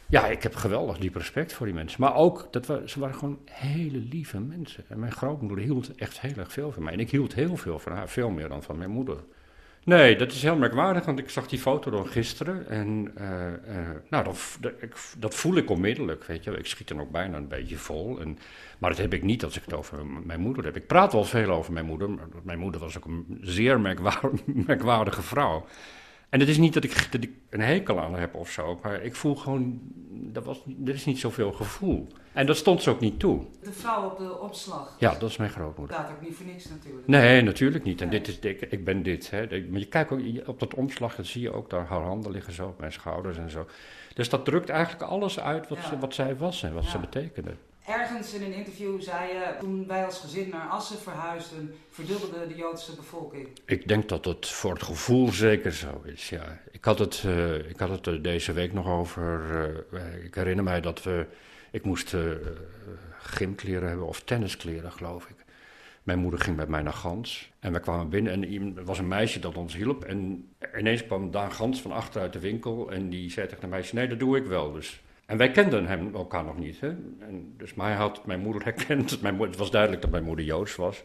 Ja, 0.06 0.26
ik 0.26 0.42
heb 0.42 0.54
geweldig 0.54 0.99
diep 0.99 1.14
respect 1.14 1.52
voor 1.52 1.66
die 1.66 1.75
mensen. 1.75 2.00
Maar 2.00 2.14
ook, 2.14 2.49
dat 2.50 2.66
we, 2.66 2.83
ze 2.87 3.00
waren 3.00 3.14
gewoon 3.14 3.38
hele 3.44 3.99
lieve 3.99 4.40
mensen. 4.40 4.85
En 4.88 4.99
mijn 4.99 5.12
grootmoeder 5.12 5.64
hield 5.64 5.94
echt 5.94 6.21
heel 6.21 6.37
erg 6.37 6.52
veel 6.52 6.73
van 6.73 6.83
mij. 6.83 6.92
En 6.92 7.00
ik 7.00 7.11
hield 7.11 7.35
heel 7.35 7.56
veel 7.56 7.78
van 7.78 7.92
haar, 7.92 8.09
veel 8.09 8.30
meer 8.30 8.49
dan 8.49 8.62
van 8.62 8.78
mijn 8.78 8.90
moeder. 8.90 9.16
Nee, 9.84 10.16
dat 10.16 10.32
is 10.32 10.42
heel 10.42 10.56
merkwaardig, 10.56 11.04
want 11.04 11.18
ik 11.18 11.30
zag 11.30 11.46
die 11.46 11.58
foto 11.58 11.90
dan 11.90 12.06
gisteren. 12.06 12.68
En 12.68 13.12
uh, 13.18 13.26
uh, 13.76 13.90
nou, 14.10 14.24
dat, 14.24 14.58
dat, 15.18 15.34
voel 15.34 15.56
ik 15.56 15.70
onmiddellijk, 15.70 16.24
weet 16.24 16.44
je. 16.44 16.50
Ik 16.50 16.66
schiet 16.66 16.88
dan 16.88 17.00
ook 17.00 17.10
bijna 17.10 17.36
een 17.36 17.48
beetje 17.48 17.76
vol. 17.76 18.20
En, 18.20 18.38
maar 18.78 18.90
dat 18.90 18.98
heb 18.98 19.14
ik 19.14 19.22
niet 19.22 19.44
als 19.44 19.56
ik 19.56 19.62
het 19.64 19.74
over 19.74 20.06
mijn 20.06 20.40
moeder 20.40 20.64
heb. 20.64 20.76
Ik 20.76 20.86
praat 20.86 21.12
wel 21.12 21.24
veel 21.24 21.50
over 21.50 21.72
mijn 21.72 21.86
moeder. 21.86 22.10
Maar 22.10 22.26
mijn 22.42 22.58
moeder 22.58 22.80
was 22.80 22.96
ook 22.96 23.04
een 23.04 23.38
zeer 23.40 23.80
merkwaardige 24.66 25.22
vrouw. 25.22 25.66
En 26.34 26.40
het 26.40 26.48
is 26.48 26.58
niet 26.58 26.74
dat 26.74 26.84
ik, 26.84 27.08
dat 27.12 27.22
ik 27.22 27.30
een 27.50 27.60
hekel 27.60 28.00
aan 28.00 28.14
heb 28.14 28.34
of 28.34 28.50
zo, 28.50 28.78
maar 28.82 29.02
ik 29.02 29.14
voel 29.14 29.34
gewoon, 29.36 29.80
dat 30.10 30.44
was, 30.44 30.62
er 30.84 30.94
is 30.94 31.04
niet 31.04 31.18
zoveel 31.18 31.52
gevoel. 31.52 32.06
En 32.32 32.46
dat 32.46 32.56
stond 32.56 32.82
ze 32.82 32.90
ook 32.90 33.00
niet 33.00 33.18
toe. 33.18 33.44
De 33.62 33.72
vrouw 33.72 34.10
op 34.10 34.18
de 34.18 34.38
opslag. 34.40 34.96
Ja, 34.98 35.14
dat 35.18 35.30
is 35.30 35.36
mijn 35.36 35.50
grootmoeder. 35.50 35.96
Dat 35.96 36.06
ook 36.10 36.20
niet 36.20 36.34
voor 36.34 36.46
niks 36.46 36.68
natuurlijk. 36.68 37.06
Nee, 37.06 37.42
natuurlijk 37.42 37.84
niet. 37.84 38.00
En 38.00 38.10
dit 38.10 38.28
is, 38.28 38.38
ik, 38.38 38.60
ik 38.60 38.84
ben 38.84 39.02
dit. 39.02 39.30
Hè. 39.30 39.46
Maar 39.70 39.78
je 39.80 39.86
kijkt 39.88 40.12
ook 40.12 40.20
op 40.48 40.60
dat 40.60 40.74
omslag, 40.74 41.14
dan 41.16 41.24
zie 41.24 41.42
je 41.42 41.52
ook 41.52 41.70
daar 41.70 41.86
haar 41.86 42.02
handen 42.02 42.32
liggen 42.32 42.52
zo 42.52 42.66
op 42.66 42.78
mijn 42.80 42.92
schouders 42.92 43.38
en 43.38 43.50
zo. 43.50 43.66
Dus 44.14 44.28
dat 44.28 44.44
drukt 44.44 44.68
eigenlijk 44.68 45.02
alles 45.10 45.40
uit 45.40 45.68
wat, 45.68 45.78
Ja. 45.78 45.88
ze, 45.88 45.98
wat 45.98 46.14
zij 46.14 46.36
was 46.36 46.62
en 46.62 46.74
wat 46.74 46.84
Ja. 46.84 46.90
ze 46.90 46.98
betekende. 46.98 47.54
Ergens 47.86 48.34
in 48.34 48.42
een 48.42 48.52
interview 48.52 49.00
zei 49.00 49.32
je, 49.32 49.54
toen 49.60 49.86
wij 49.86 50.04
als 50.04 50.18
gezin 50.20 50.48
naar 50.48 50.68
Assen 50.68 50.98
verhuisden, 50.98 51.74
verdubbelde 51.90 52.46
de 52.46 52.54
Joodse 52.54 52.94
bevolking. 52.94 53.48
Ik 53.66 53.88
denk 53.88 54.08
dat 54.08 54.24
het 54.24 54.46
voor 54.46 54.72
het 54.72 54.82
gevoel 54.82 55.28
zeker 55.28 55.72
zo 55.72 56.02
is, 56.04 56.28
ja. 56.28 56.60
Ik 56.70 56.84
had 56.84 56.98
het, 56.98 57.22
eh, 57.24 57.54
ik 57.54 57.78
had 57.78 57.88
het 57.88 58.06
er 58.06 58.22
deze 58.22 58.52
week 58.52 58.72
nog 58.72 58.86
over. 58.88 59.42
eh, 59.92 60.24
ik 60.24 60.34
herinner 60.34 60.64
mij 60.64 60.80
dat 60.80 61.02
we... 61.02 61.26
Ik 61.70 61.84
moest 61.84 62.14
eh, 62.14 62.20
gymkleren 63.18 63.88
hebben 63.88 64.06
of 64.06 64.20
tenniskleren, 64.20 64.92
geloof 64.92 65.28
ik. 65.28 65.36
Mijn 66.02 66.18
moeder 66.18 66.40
ging 66.40 66.56
met 66.56 66.68
mij 66.68 66.82
naar 66.82 66.92
Gans. 66.92 67.50
En 67.60 67.72
we 67.72 67.80
kwamen 67.80 68.08
binnen 68.08 68.32
en 68.32 68.76
er 68.76 68.84
was 68.84 68.98
een 68.98 69.08
meisje 69.08 69.38
dat 69.38 69.56
ons 69.56 69.74
hielp. 69.74 70.04
En 70.04 70.48
ineens 70.78 71.06
kwam 71.06 71.30
Daan 71.30 71.52
Gans 71.52 71.80
van 71.80 71.92
achter 71.92 72.20
uit 72.20 72.32
de 72.32 72.40
winkel. 72.40 72.90
En 72.92 73.08
die 73.08 73.30
zei 73.30 73.46
tegen 73.46 73.62
de 73.62 73.68
meisje, 73.68 73.94
nee, 73.94 74.08
dat 74.08 74.18
doe 74.18 74.36
ik 74.36 74.46
wel. 74.46 74.72
Dus. 74.72 75.02
En 75.26 75.37
wij 75.37 75.50
kenden 75.50 75.87
hem 75.87 76.14
elkaar 76.14 76.45
nog 76.45 76.59
niet. 76.59 76.81
Hè? 76.81 76.95
Dus 77.57 77.75
mij 77.75 77.95
had 77.95 78.26
mijn 78.26 78.40
moeder 78.40 78.64
herkend. 78.64 79.21
Mijn 79.23 79.35
moeder, 79.35 79.50
het 79.50 79.61
was 79.61 79.71
duidelijk 79.71 80.02
dat 80.02 80.11
mijn 80.11 80.25
moeder 80.25 80.45
Joods 80.45 80.76
was. 80.76 81.02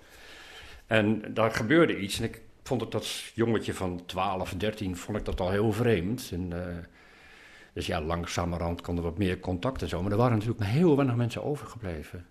En 0.88 1.34
daar 1.34 1.52
gebeurde 1.52 2.00
iets. 2.00 2.20
En 2.20 2.24
ik 2.24 2.42
vond 2.64 2.82
het 2.82 2.94
als 2.94 3.32
jongetje 3.36 3.74
van 3.74 4.06
12, 4.06 4.54
13, 4.54 4.98
vond 4.98 5.18
ik 5.18 5.26
dat 5.26 5.40
al 5.40 5.50
heel 5.50 5.72
vreemd. 5.72 6.34
Eh, 6.52 6.60
dus 7.74 7.86
ja, 7.86 8.02
langzamerhand 8.02 8.82
kwam 8.82 8.98
er 8.98 9.04
wat 9.04 9.18
meer 9.18 9.40
contact 9.40 9.82
en 9.82 9.88
zo. 9.88 10.02
Maar 10.02 10.12
er 10.12 10.18
waren 10.18 10.34
natuurlijk 10.34 10.60
maar 10.60 10.70
heel 10.70 10.96
weinig 10.96 11.16
mensen 11.16 11.44
overgebleven. 11.44 12.26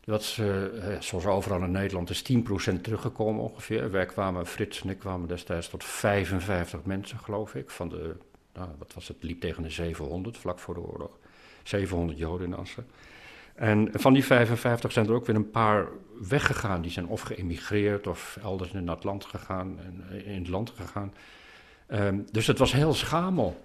Dat, 0.00 0.36
eh, 0.38 0.94
eh, 0.94 1.00
zoals 1.00 1.26
overal 1.26 1.62
in 1.62 1.70
Nederland 1.70 2.10
is 2.10 2.22
10% 2.22 2.82
teruggekomen 2.82 3.42
ongeveer. 3.42 3.90
Wij 3.90 4.06
kwamen, 4.06 4.46
Frits 4.46 4.82
en 4.82 4.88
ik 4.88 4.98
kwamen 4.98 5.28
destijds 5.28 5.68
tot 5.68 5.84
55 5.84 6.84
mensen, 6.84 7.18
geloof 7.18 7.54
ik. 7.54 7.70
Van 7.70 7.88
de, 7.88 8.16
nou, 8.56 8.68
wat 8.78 8.94
was 8.94 9.08
het, 9.08 9.16
liep 9.20 9.40
tegen 9.40 9.62
de 9.62 9.70
700 9.70 10.38
vlak 10.38 10.58
voor 10.58 10.74
de 10.74 10.80
oorlog. 10.80 11.18
700 11.62 12.18
Joden 12.18 12.46
in 12.46 12.54
Assen. 12.54 12.86
En 13.54 13.88
van 13.92 14.12
die 14.12 14.24
55 14.24 14.92
zijn 14.92 15.06
er 15.06 15.12
ook 15.12 15.26
weer 15.26 15.36
een 15.36 15.50
paar 15.50 15.88
weggegaan. 16.28 16.82
Die 16.82 16.90
zijn 16.90 17.06
of 17.06 17.20
geëmigreerd 17.20 18.06
of 18.06 18.38
elders 18.42 18.72
in 18.72 18.88
het 18.88 19.04
land 19.04 19.24
gegaan. 19.24 19.78
Eh, 20.10 20.26
in 20.26 20.38
het 20.38 20.48
land 20.48 20.70
gegaan. 20.70 21.12
Dus 22.30 22.46
het 22.46 22.58
was 22.58 22.72
heel 22.72 22.94
schamel. 22.94 23.64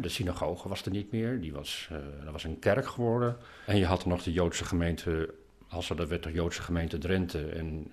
De 0.00 0.08
synagoge 0.08 0.68
was 0.68 0.84
er 0.84 0.90
niet 0.90 1.12
meer. 1.12 1.40
Die 1.40 1.52
was, 1.52 1.88
eh, 1.90 1.98
dat 2.24 2.32
was 2.32 2.44
een 2.44 2.58
kerk 2.58 2.86
geworden. 2.86 3.36
En 3.66 3.76
je 3.76 3.86
had 3.86 4.06
nog 4.06 4.22
de 4.22 4.32
Joodse 4.32 4.64
gemeente, 4.64 5.34
als 5.68 5.90
er 5.90 5.96
dat 5.96 6.08
werd 6.08 6.22
de 6.22 6.32
Joodse 6.32 6.62
gemeente 6.62 6.98
Drenthe. 6.98 7.46
En 7.46 7.90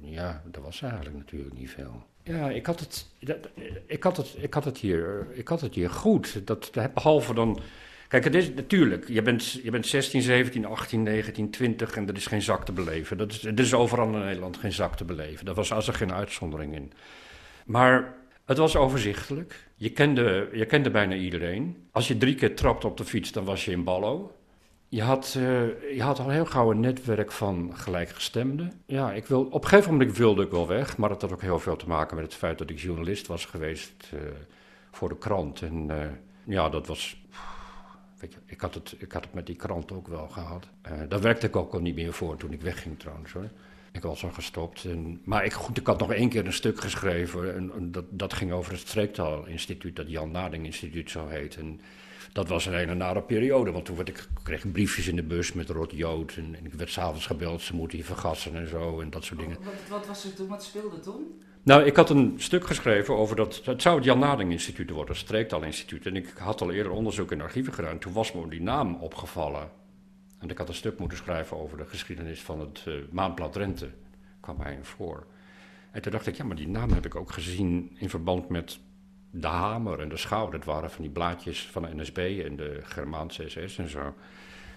ja, 0.00 0.42
dat 0.44 0.62
was 0.62 0.82
eigenlijk 0.82 1.16
natuurlijk 1.16 1.54
niet 1.54 1.70
veel. 1.70 2.06
Ja, 2.22 2.50
ik 2.50 2.66
had 2.66 2.80
het, 2.80 3.06
dat- 3.18 3.48
ik 3.86 4.02
had 4.02 4.16
het, 4.16 4.34
ik 4.38 4.54
had 4.54 4.64
het, 4.64 4.78
hier, 4.78 5.26
ik 5.32 5.48
had 5.48 5.60
het 5.60 5.74
hier 5.74 5.90
goed. 5.90 6.46
Dat, 6.46 6.70
behalve 6.94 7.34
dan... 7.34 7.60
Kijk, 8.08 8.24
het 8.24 8.34
is 8.34 8.54
natuurlijk, 8.54 9.08
je 9.08 9.22
bent, 9.22 9.52
je 9.52 9.70
bent 9.70 9.86
16, 9.86 10.22
17, 10.22 10.64
18, 10.64 11.02
19, 11.02 11.50
20 11.50 11.96
en 11.96 12.08
er 12.08 12.16
is 12.16 12.26
geen 12.26 12.42
zak 12.42 12.64
te 12.64 12.72
beleven. 12.72 13.16
Dat 13.18 13.32
is, 13.32 13.44
er 13.44 13.60
is 13.60 13.74
overal 13.74 14.06
in 14.12 14.18
Nederland 14.18 14.56
geen 14.56 14.72
zak 14.72 14.96
te 14.96 15.04
beleven. 15.04 15.44
Daar 15.44 15.54
was 15.54 15.88
er 15.88 15.94
geen 15.94 16.12
uitzondering 16.12 16.74
in. 16.74 16.92
Maar 17.66 18.14
het 18.44 18.58
was 18.58 18.76
overzichtelijk. 18.76 19.68
Je 19.74 19.90
kende, 19.90 20.48
je 20.52 20.66
kende 20.66 20.90
bijna 20.90 21.14
iedereen. 21.14 21.76
Als 21.90 22.08
je 22.08 22.16
drie 22.16 22.34
keer 22.34 22.56
trapte 22.56 22.86
op 22.86 22.96
de 22.96 23.04
fiets, 23.04 23.32
dan 23.32 23.44
was 23.44 23.64
je 23.64 23.70
in 23.70 23.84
Ballo. 23.84 24.36
Je 24.92 25.02
had, 25.02 25.34
eh, 25.36 25.94
je 25.96 26.02
had 26.02 26.18
al 26.18 26.28
heel 26.28 26.44
gauw 26.44 26.70
een 26.70 26.80
netwerk 26.80 27.32
van 27.32 27.70
gelijkgestemden. 27.74 28.72
Ja, 28.86 29.12
ik 29.12 29.26
wil, 29.26 29.42
op 29.42 29.62
een 29.62 29.68
gegeven 29.68 29.92
moment 29.92 30.16
wilde 30.16 30.42
ik 30.42 30.50
wel 30.50 30.66
weg, 30.66 30.96
maar 30.96 31.08
dat 31.08 31.22
had 31.22 31.32
ook 31.32 31.42
heel 31.42 31.58
veel 31.58 31.76
te 31.76 31.88
maken 31.88 32.16
met 32.16 32.24
het 32.24 32.34
feit 32.34 32.58
dat 32.58 32.70
ik 32.70 32.78
journalist 32.78 33.26
was 33.26 33.44
geweest 33.44 34.10
eh, 34.12 34.20
voor 34.90 35.08
de 35.08 35.18
krant. 35.18 35.62
En 35.62 35.90
eh, 35.90 36.06
ja, 36.44 36.68
dat 36.68 36.86
was. 36.86 37.22
Weet 38.18 38.32
je, 38.32 38.38
ik, 38.46 38.60
had 38.60 38.74
het, 38.74 38.94
ik 38.98 39.12
had 39.12 39.24
het 39.24 39.34
met 39.34 39.46
die 39.46 39.56
krant 39.56 39.92
ook 39.92 40.08
wel 40.08 40.28
gehad. 40.28 40.68
Eh, 40.82 40.92
daar 41.08 41.20
werkte 41.20 41.46
ik 41.46 41.56
ook 41.56 41.72
al 41.72 41.80
niet 41.80 41.94
meer 41.94 42.12
voor 42.12 42.36
toen 42.36 42.52
ik 42.52 42.60
wegging 42.60 42.98
trouwens 42.98 43.32
hoor. 43.32 43.50
Ik 43.92 44.02
was 44.02 44.24
al 44.24 44.30
gestopt. 44.30 44.84
En, 44.84 45.20
maar 45.24 45.44
ik, 45.44 45.52
goed, 45.52 45.78
ik 45.78 45.86
had 45.86 45.98
nog 45.98 46.12
één 46.12 46.28
keer 46.28 46.46
een 46.46 46.52
stuk 46.52 46.80
geschreven. 46.80 47.54
En, 47.54 47.92
dat, 47.92 48.04
dat 48.10 48.32
ging 48.32 48.52
over 48.52 48.72
het 48.72 48.80
Streektaalinstituut, 48.80 49.96
dat 49.96 50.10
Jan 50.10 50.30
Nading 50.30 50.64
Instituut 50.64 51.10
zo 51.10 51.26
heet. 51.26 51.56
Dat 52.32 52.48
was 52.48 52.66
een 52.66 52.74
hele 52.74 52.94
nare 52.94 53.22
periode, 53.22 53.70
want 53.70 53.84
toen 53.84 53.96
werd 53.96 54.08
ik, 54.08 54.28
kreeg 54.42 54.64
ik 54.64 54.72
briefjes 54.72 55.08
in 55.08 55.16
de 55.16 55.22
bus 55.22 55.52
met 55.52 55.68
rot 55.68 55.92
jood. 55.92 56.34
En, 56.36 56.54
en 56.58 56.64
ik 56.64 56.74
werd 56.74 56.90
s'avonds 56.90 57.26
gebeld, 57.26 57.60
ze 57.60 57.74
moeten 57.74 57.98
hier 57.98 58.06
vergassen 58.06 58.54
en 58.54 58.68
zo 58.68 59.00
en 59.00 59.10
dat 59.10 59.24
soort 59.24 59.40
dingen. 59.40 59.56
Wat, 59.62 59.74
wat 59.88 60.06
was 60.06 60.24
er 60.24 60.34
toen? 60.34 60.48
Wat 60.48 60.64
speelde 60.64 61.00
toen? 61.00 61.42
Nou, 61.62 61.84
ik 61.84 61.96
had 61.96 62.10
een 62.10 62.34
stuk 62.36 62.66
geschreven 62.66 63.16
over 63.16 63.36
dat. 63.36 63.60
Het 63.64 63.82
zou 63.82 63.96
het 63.96 64.04
Jan 64.04 64.18
Nading 64.18 64.50
Instituut 64.50 64.90
worden, 64.90 65.14
het 65.14 65.24
Streektaalinstituut. 65.24 66.06
En 66.06 66.16
ik 66.16 66.32
had 66.38 66.60
al 66.60 66.70
eerder 66.70 66.92
onderzoek 66.92 67.32
in 67.32 67.40
archieven 67.40 67.72
gedaan. 67.72 67.98
Toen 67.98 68.12
was 68.12 68.32
me 68.32 68.48
die 68.48 68.62
naam 68.62 68.94
opgevallen. 68.94 69.70
En 70.38 70.48
ik 70.48 70.58
had 70.58 70.68
een 70.68 70.74
stuk 70.74 70.98
moeten 70.98 71.18
schrijven 71.18 71.56
over 71.56 71.78
de 71.78 71.86
geschiedenis 71.86 72.42
van 72.42 72.60
het 72.60 72.82
eh, 72.86 72.94
Maandblad 73.10 73.52
Drenthe. 73.52 73.90
kwam 74.40 74.56
mij 74.56 74.74
in 74.74 74.84
voor. 74.84 75.26
En 75.90 76.02
toen 76.02 76.12
dacht 76.12 76.26
ik, 76.26 76.36
ja, 76.36 76.44
maar 76.44 76.56
die 76.56 76.68
naam 76.68 76.92
heb 76.92 77.06
ik 77.06 77.14
ook 77.14 77.32
gezien 77.32 77.96
in 77.98 78.10
verband 78.10 78.48
met 78.48 78.78
de 79.30 79.46
hamer 79.46 80.00
en 80.00 80.08
de 80.08 80.16
schouw. 80.16 80.48
Dat 80.48 80.64
waren 80.64 80.90
van 80.90 81.02
die 81.02 81.12
blaadjes 81.12 81.68
van 81.70 81.82
de 81.82 81.94
NSB 81.94 82.42
en 82.44 82.56
de 82.56 82.80
Germaanse 82.82 83.48
SS 83.48 83.78
en 83.78 83.88
zo. 83.88 84.14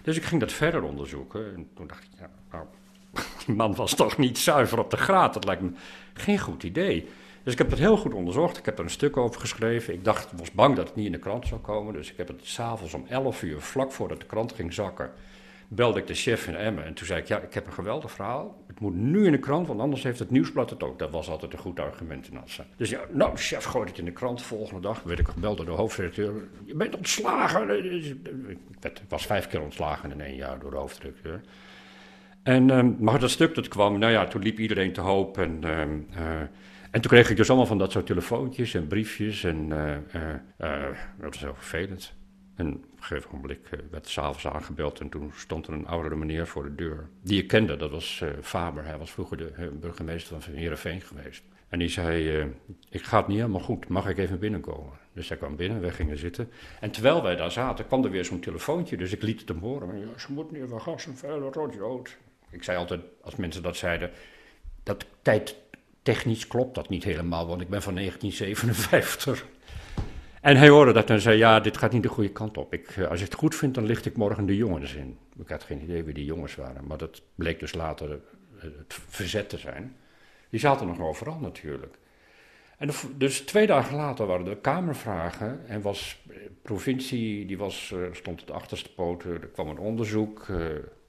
Dus 0.02 0.16
ik 0.16 0.24
ging 0.24 0.40
dat 0.40 0.52
verder 0.52 0.82
onderzoeken. 0.82 1.54
En 1.54 1.68
toen 1.74 1.86
dacht 1.86 2.04
ik, 2.04 2.10
ja, 2.18 2.30
nou, 2.50 2.64
die 3.46 3.54
man 3.54 3.74
was 3.74 3.94
toch 3.94 4.18
niet 4.18 4.38
zuiver 4.38 4.78
op 4.78 4.90
de 4.90 4.96
graad. 4.96 5.34
Dat 5.34 5.44
lijkt 5.44 5.62
me 5.62 5.70
geen 6.12 6.38
goed 6.38 6.62
idee. 6.62 7.08
Dus 7.42 7.52
ik 7.52 7.58
heb 7.58 7.70
het 7.70 7.78
heel 7.78 7.96
goed 7.96 8.14
onderzocht. 8.14 8.56
Ik 8.56 8.64
heb 8.64 8.78
er 8.78 8.84
een 8.84 8.90
stuk 8.90 9.16
over 9.16 9.40
geschreven. 9.40 9.94
Ik 9.94 10.04
dacht, 10.04 10.32
was 10.36 10.50
bang 10.50 10.76
dat 10.76 10.86
het 10.86 10.96
niet 10.96 11.06
in 11.06 11.12
de 11.12 11.18
krant 11.18 11.46
zou 11.46 11.60
komen. 11.60 11.92
Dus 11.92 12.10
ik 12.10 12.16
heb 12.16 12.28
het 12.28 12.40
s'avonds 12.42 12.94
om 12.94 13.04
11 13.08 13.42
uur, 13.42 13.60
vlak 13.60 13.92
voordat 13.92 14.20
de 14.20 14.26
krant 14.26 14.52
ging 14.52 14.72
zakken, 14.72 15.12
belde 15.68 15.98
ik 15.98 16.06
de 16.06 16.14
chef 16.14 16.46
in 16.46 16.56
Emmen. 16.56 16.84
En 16.84 16.94
toen 16.94 17.06
zei 17.06 17.20
ik, 17.20 17.28
ja, 17.28 17.40
ik 17.40 17.54
heb 17.54 17.66
een 17.66 17.72
geweldig 17.72 18.10
verhaal. 18.10 18.62
Het 18.66 18.80
moet 18.80 18.94
nu 18.94 19.26
in 19.26 19.32
de 19.32 19.38
krant, 19.38 19.66
want 19.66 19.80
anders 19.80 20.02
heeft 20.02 20.18
het 20.18 20.30
nieuwsblad 20.30 20.70
het 20.70 20.82
ook. 20.82 20.98
Dat 20.98 21.10
was 21.10 21.28
altijd 21.28 21.52
een 21.52 21.58
goed 21.58 21.80
argument 21.80 22.28
in 22.28 22.38
Assen. 22.38 22.66
Dus 22.76 22.90
ja, 22.90 23.00
nou, 23.10 23.36
chef 23.36 23.64
gooide 23.64 23.90
het 23.90 23.98
in 23.98 24.04
de 24.04 24.10
krant. 24.10 24.42
Volgende 24.42 24.80
dag 24.80 25.02
werd 25.02 25.18
ik 25.18 25.28
gebeld 25.28 25.56
door 25.56 25.66
de 25.66 25.72
hoofdredacteur. 25.72 26.32
Je 26.64 26.74
bent 26.74 26.96
ontslagen. 26.96 27.84
Ik 28.82 29.00
was 29.08 29.26
vijf 29.26 29.46
keer 29.46 29.60
ontslagen 29.60 30.10
in 30.10 30.20
één 30.20 30.36
jaar 30.36 30.58
door 30.58 30.70
de 30.70 30.76
hoofdredacteur. 30.76 31.40
En, 32.42 32.70
ehm, 32.70 32.92
maar 32.98 33.18
dat 33.18 33.30
stuk 33.30 33.54
dat 33.54 33.68
kwam, 33.68 33.98
nou 33.98 34.12
ja, 34.12 34.26
toen 34.26 34.42
liep 34.42 34.58
iedereen 34.58 34.92
te 34.92 35.00
hoop. 35.00 35.38
En, 35.38 35.58
ehm, 35.60 35.98
eh, 36.14 36.40
En 36.90 37.00
toen 37.00 37.10
kreeg 37.10 37.30
ik 37.30 37.36
dus 37.36 37.48
allemaal 37.48 37.66
van 37.66 37.78
dat 37.78 37.92
soort 37.92 38.06
telefoontjes 38.06 38.74
en 38.74 38.86
briefjes 38.86 39.44
en 39.44 39.68
uh, 39.68 40.26
dat 41.18 41.32
was 41.32 41.40
heel 41.40 41.54
vervelend. 41.54 42.14
En 42.54 42.74
op 42.74 42.82
een 42.96 43.04
gegeven 43.04 43.30
moment 43.32 43.58
werd 43.90 44.08
s'avonds 44.08 44.46
aangebeld 44.46 45.00
en 45.00 45.08
toen 45.08 45.32
stond 45.34 45.66
er 45.66 45.72
een 45.72 45.86
oudere 45.86 46.16
meneer 46.16 46.46
voor 46.46 46.64
de 46.64 46.74
deur. 46.74 47.08
Die 47.22 47.42
ik 47.42 47.48
kende, 47.48 47.76
dat 47.76 47.90
was 47.90 48.24
Faber. 48.42 48.84
Hij 48.84 48.98
was 48.98 49.10
vroeger 49.10 49.36
de 49.36 49.70
burgemeester 49.80 50.40
van 50.40 50.54
Heerenveen 50.54 51.00
geweest. 51.00 51.42
En 51.68 51.78
die 51.78 51.88
zei, 51.88 52.46
ik 52.90 53.02
ga 53.02 53.18
het 53.18 53.26
niet 53.26 53.36
helemaal 53.36 53.60
goed, 53.60 53.88
mag 53.88 54.08
ik 54.08 54.18
even 54.18 54.38
binnenkomen? 54.38 54.92
Dus 55.12 55.28
hij 55.28 55.36
kwam 55.38 55.56
binnen, 55.56 55.80
wij 55.80 55.90
gingen 55.90 56.18
zitten. 56.18 56.50
En 56.80 56.90
terwijl 56.90 57.22
wij 57.22 57.36
daar 57.36 57.50
zaten, 57.50 57.86
kwam 57.86 58.04
er 58.04 58.10
weer 58.10 58.24
zo'n 58.24 58.40
telefoontje, 58.40 58.96
dus 58.96 59.12
ik 59.12 59.22
liet 59.22 59.40
het 59.40 59.48
hem 59.48 59.58
horen. 59.58 59.98
Ja, 59.98 60.18
ze 60.18 60.32
moet 60.32 60.50
niet 60.50 60.62
van 60.68 60.80
gas 60.80 61.06
en 61.06 61.16
vuil 61.16 61.52
rood 61.52 62.16
Ik 62.50 62.62
zei 62.62 62.78
altijd, 62.78 63.00
als 63.20 63.36
mensen 63.36 63.62
dat 63.62 63.76
zeiden, 63.76 64.10
dat 64.82 65.06
tijd 65.22 65.56
technisch 66.02 66.46
klopt 66.46 66.74
dat 66.74 66.88
niet 66.88 67.04
helemaal, 67.04 67.46
want 67.46 67.60
ik 67.60 67.68
ben 67.68 67.82
van 67.82 67.94
1957. 67.94 69.46
En 70.44 70.56
hij 70.56 70.68
hoorde 70.68 70.92
dat 70.92 71.10
en 71.10 71.20
zei, 71.20 71.38
ja, 71.38 71.60
dit 71.60 71.76
gaat 71.76 71.92
niet 71.92 72.02
de 72.02 72.08
goede 72.08 72.32
kant 72.32 72.56
op. 72.56 72.72
Ik, 72.72 72.88
eh, 72.88 73.08
als 73.08 73.18
je 73.18 73.24
het 73.24 73.34
goed 73.34 73.54
vindt, 73.54 73.74
dan 73.74 73.86
licht 73.86 74.06
ik 74.06 74.16
morgen 74.16 74.46
de 74.46 74.56
jongens 74.56 74.94
in. 74.94 75.18
Ik 75.38 75.48
had 75.48 75.62
geen 75.62 75.82
idee 75.82 76.02
wie 76.02 76.14
die 76.14 76.24
jongens 76.24 76.54
waren, 76.54 76.86
maar 76.86 76.98
dat 76.98 77.22
bleek 77.34 77.60
dus 77.60 77.74
later 77.74 78.10
eh, 78.10 78.62
het 78.62 78.98
verzet 79.08 79.48
te 79.48 79.58
zijn. 79.58 79.96
Die 80.50 80.60
zaten 80.60 80.86
nog 80.86 81.00
overal 81.00 81.38
natuurlijk. 81.38 81.98
En 82.78 82.90
dus 83.16 83.40
twee 83.40 83.66
dagen 83.66 83.96
later 83.96 84.26
waren 84.26 84.46
er 84.46 84.56
kamervragen 84.56 85.66
en 85.66 85.80
was 85.80 86.22
eh, 86.28 86.36
provincie, 86.62 87.46
die 87.46 87.58
was, 87.58 87.94
stond 88.12 88.40
het 88.40 88.50
achterste 88.50 88.94
poten, 88.94 89.30
er 89.30 89.48
kwam 89.48 89.68
een 89.68 89.78
onderzoek, 89.78 90.46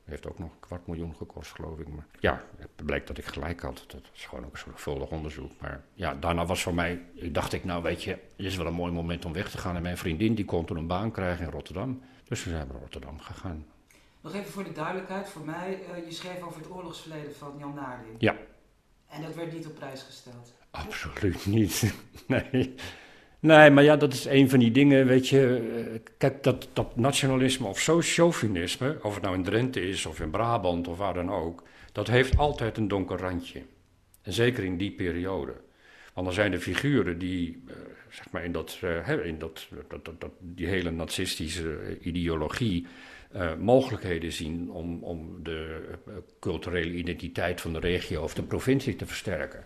heeft 0.05 0.27
ook 0.27 0.39
nog 0.39 0.51
een 0.51 0.59
kwart 0.59 0.87
miljoen 0.87 1.15
gekost 1.15 1.51
geloof 1.51 1.79
ik. 1.79 1.87
Maar 1.87 2.05
ja, 2.19 2.43
het 2.57 2.85
bleek 2.85 3.07
dat 3.07 3.17
ik 3.17 3.25
gelijk 3.25 3.61
had, 3.61 3.83
dat 3.87 4.01
is 4.13 4.25
gewoon 4.25 4.45
ook 4.45 4.51
een 4.51 4.59
zorgvuldig 4.59 5.09
onderzoek. 5.09 5.51
Maar 5.61 5.83
ja, 5.93 6.13
daarna 6.13 6.45
was 6.45 6.63
voor 6.63 6.73
mij, 6.73 7.01
dacht 7.31 7.53
ik 7.53 7.63
nou 7.63 7.83
weet 7.83 8.03
je, 8.03 8.11
het 8.11 8.45
is 8.45 8.55
wel 8.55 8.65
een 8.65 8.73
mooi 8.73 8.91
moment 8.91 9.25
om 9.25 9.33
weg 9.33 9.49
te 9.49 9.57
gaan. 9.57 9.75
En 9.75 9.81
mijn 9.81 9.97
vriendin 9.97 10.35
die 10.35 10.45
kon 10.45 10.65
toen 10.65 10.77
een 10.77 10.87
baan 10.87 11.11
krijgen 11.11 11.45
in 11.45 11.51
Rotterdam, 11.51 12.01
dus 12.23 12.43
we 12.43 12.49
zijn 12.49 12.67
naar 12.67 12.79
Rotterdam 12.79 13.19
gegaan. 13.19 13.65
Nog 14.21 14.33
even 14.33 14.51
voor 14.51 14.63
de 14.63 14.71
duidelijkheid, 14.71 15.29
voor 15.29 15.45
mij, 15.45 15.79
je 16.05 16.13
schreef 16.13 16.41
over 16.41 16.61
het 16.61 16.71
oorlogsverleden 16.71 17.35
van 17.35 17.55
Jan 17.57 17.73
Naarding. 17.73 18.15
Ja. 18.17 18.35
En 19.07 19.21
dat 19.21 19.35
werd 19.35 19.53
niet 19.53 19.65
op 19.65 19.75
prijs 19.75 20.01
gesteld? 20.01 20.53
Absoluut 20.71 21.45
niet. 21.45 21.93
Nee. 22.27 22.75
Nee, 23.45 23.69
maar 23.69 23.83
ja, 23.83 23.95
dat 23.95 24.13
is 24.13 24.25
een 24.25 24.49
van 24.49 24.59
die 24.59 24.71
dingen, 24.71 25.05
weet 25.05 25.27
je. 25.27 25.71
Eh, 25.93 25.99
kijk, 26.17 26.43
dat, 26.43 26.67
dat 26.73 26.95
nationalisme 26.95 27.67
of 27.67 27.79
chauvinisme, 27.99 28.97
of 29.01 29.13
het 29.13 29.23
nou 29.23 29.35
in 29.35 29.43
Drenthe 29.43 29.87
is 29.87 30.05
of 30.05 30.19
in 30.19 30.29
Brabant 30.29 30.87
of 30.87 30.97
waar 30.97 31.13
dan 31.13 31.31
ook, 31.31 31.63
dat 31.91 32.07
heeft 32.07 32.37
altijd 32.37 32.77
een 32.77 32.87
donker 32.87 33.17
randje. 33.17 33.61
En 34.21 34.33
zeker 34.33 34.63
in 34.63 34.77
die 34.77 34.91
periode. 34.91 35.53
Want 36.13 36.25
dan 36.25 36.35
zijn 36.35 36.53
er 36.53 36.59
figuren 36.59 37.17
die, 37.17 37.63
eh, 37.67 37.75
zeg 38.09 38.31
maar, 38.31 38.43
in, 38.43 38.51
dat, 38.51 38.79
uh, 38.83 39.25
in 39.25 39.39
dat, 39.39 39.67
dat, 39.87 40.05
dat, 40.19 40.31
die 40.39 40.67
hele 40.67 40.91
nazistische 40.91 41.97
ideologie 42.01 42.87
mogelijkheden 43.59 44.31
zien 44.31 44.71
om, 44.71 45.03
om 45.03 45.43
de 45.43 45.81
culturele 46.39 46.93
identiteit 46.93 47.61
van 47.61 47.73
de 47.73 47.79
regio 47.79 48.21
of 48.21 48.33
de 48.33 48.43
provincie 48.43 48.95
te 48.95 49.05
versterken. 49.05 49.65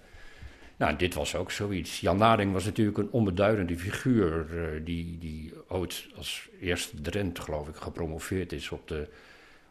Nou, 0.79 0.95
dit 0.95 1.13
was 1.13 1.35
ook 1.35 1.51
zoiets. 1.51 1.99
Jan 1.99 2.17
Naring 2.17 2.53
was 2.53 2.65
natuurlijk 2.65 2.97
een 2.97 3.11
onbeduidende 3.11 3.77
figuur 3.77 4.47
uh, 4.53 4.85
die, 4.85 5.17
die 5.17 5.53
ooit 5.67 6.07
als 6.15 6.49
eerste 6.59 7.01
Drent, 7.01 7.39
geloof 7.39 7.67
ik, 7.67 7.75
gepromoveerd 7.75 8.51
is 8.51 8.69
op 8.69 8.87
de 8.87 9.07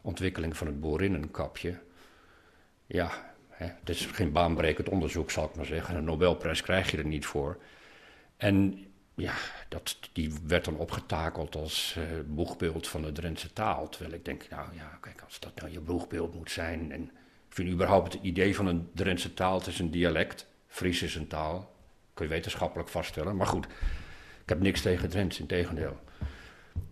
ontwikkeling 0.01 0.57
van 0.57 0.67
het 0.67 0.79
boerinnenkapje. 0.79 1.79
Ja, 2.85 3.35
hè, 3.49 3.65
het 3.65 3.89
is 3.89 4.05
geen 4.05 4.31
baanbrekend 4.31 4.89
onderzoek, 4.89 5.31
zal 5.31 5.45
ik 5.45 5.55
maar 5.55 5.65
zeggen. 5.65 5.95
Een 5.95 6.03
Nobelprijs 6.03 6.61
krijg 6.61 6.91
je 6.91 6.97
er 6.97 7.05
niet 7.05 7.25
voor. 7.25 7.57
En 8.37 8.85
ja, 9.15 9.33
dat, 9.69 9.97
die 10.13 10.33
werd 10.47 10.65
dan 10.65 10.77
opgetakeld 10.77 11.55
als 11.55 11.95
uh, 11.97 12.03
boegbeeld 12.25 12.87
van 12.87 13.01
de 13.01 13.11
Drentse 13.11 13.53
taal. 13.53 13.89
Terwijl 13.89 14.13
ik 14.13 14.25
denk, 14.25 14.49
nou 14.49 14.75
ja, 14.75 14.97
kijk, 15.01 15.21
als 15.21 15.39
dat 15.39 15.55
nou 15.55 15.71
je 15.71 15.79
boegbeeld 15.79 16.35
moet 16.35 16.51
zijn. 16.51 16.91
En 16.91 17.03
ik 17.47 17.55
vind 17.55 17.69
überhaupt 17.69 18.13
het 18.13 18.23
idee 18.23 18.55
van 18.55 18.67
een 18.67 18.89
Drentse 18.93 19.33
taal, 19.33 19.57
het 19.57 19.67
is 19.67 19.79
een 19.79 19.91
dialect. 19.91 20.47
Fries 20.69 21.01
is 21.01 21.15
een 21.15 21.27
taal, 21.27 21.75
kun 22.13 22.25
je 22.25 22.31
wetenschappelijk 22.31 22.89
vaststellen. 22.89 23.35
Maar 23.35 23.47
goed, 23.47 23.65
ik 24.41 24.49
heb 24.49 24.59
niks 24.59 24.81
tegen 24.81 25.09
Drents, 25.09 25.39
in 25.39 25.45
tegendeel. 25.45 25.97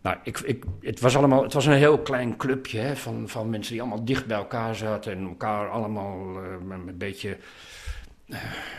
Nou, 0.01 0.17
ik, 0.23 0.39
ik, 0.39 0.63
het, 0.81 0.99
was 0.99 1.17
allemaal, 1.17 1.43
het 1.43 1.53
was 1.53 1.65
een 1.65 1.73
heel 1.73 1.99
klein 1.99 2.37
clubje 2.37 2.79
hè, 2.79 2.95
van, 2.95 3.29
van 3.29 3.49
mensen 3.49 3.71
die 3.71 3.81
allemaal 3.81 4.05
dicht 4.05 4.25
bij 4.25 4.37
elkaar 4.37 4.75
zaten 4.75 5.11
en 5.11 5.27
elkaar 5.27 5.69
allemaal 5.69 6.43
uh, 6.43 6.51
een 6.69 6.97
beetje 6.97 7.37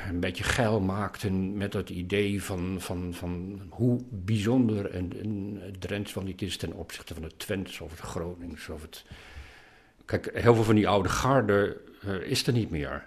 een 0.08 0.20
beetje 0.20 0.44
geil 0.44 0.80
maakten 0.80 1.56
met 1.56 1.72
het 1.72 1.90
idee 1.90 2.42
van, 2.42 2.76
van, 2.78 3.14
van 3.14 3.62
hoe 3.68 4.00
bijzonder 4.11 4.94
een, 4.94 5.12
een 5.20 5.76
Drents 5.78 6.14
wel 6.14 6.24
niet 6.24 6.42
is 6.42 6.56
ten 6.56 6.72
opzichte 6.72 7.14
van 7.14 7.22
het 7.22 7.38
Twents 7.38 7.80
of 7.80 7.90
het 7.90 8.00
Gronings. 8.00 8.68
Of 8.68 8.82
het... 8.82 9.04
Kijk, 10.04 10.30
heel 10.34 10.54
veel 10.54 10.64
van 10.64 10.74
die 10.74 10.88
oude 10.88 11.08
garde 11.08 11.80
uh, 12.04 12.14
is 12.14 12.46
er 12.46 12.52
niet 12.52 12.70
meer. 12.70 13.06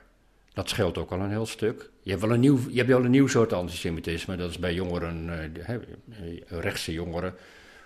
Dat 0.53 0.69
scheelt 0.69 0.97
ook 0.97 1.11
al 1.11 1.19
een 1.19 1.29
heel 1.29 1.45
stuk. 1.45 1.89
Je 2.01 2.09
hebt 2.09 2.21
wel 2.21 2.33
een 2.33 2.39
nieuw, 2.39 2.59
je 2.69 2.77
hebt 2.77 2.89
wel 2.89 3.05
een 3.05 3.11
nieuw 3.11 3.27
soort 3.27 3.53
antisemitisme, 3.53 4.35
dat 4.35 4.49
is 4.49 4.59
bij 4.59 4.73
jongeren, 4.73 5.29
uh, 5.29 5.79
rechtse 6.47 6.93
jongeren, 6.93 7.35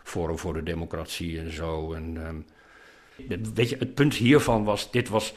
Forum 0.04 0.38
voor 0.38 0.54
de 0.54 0.63
Democratie 0.63 1.39
en 1.39 1.54
zo. 1.54 1.93
En, 1.93 2.17
um, 2.28 2.45
weet 3.54 3.69
je, 3.69 3.78
het 3.78 3.93
punt 3.93 4.13
hiervan 4.13 4.63
was, 4.63 4.91
dit 4.91 5.10
was 5.10 5.34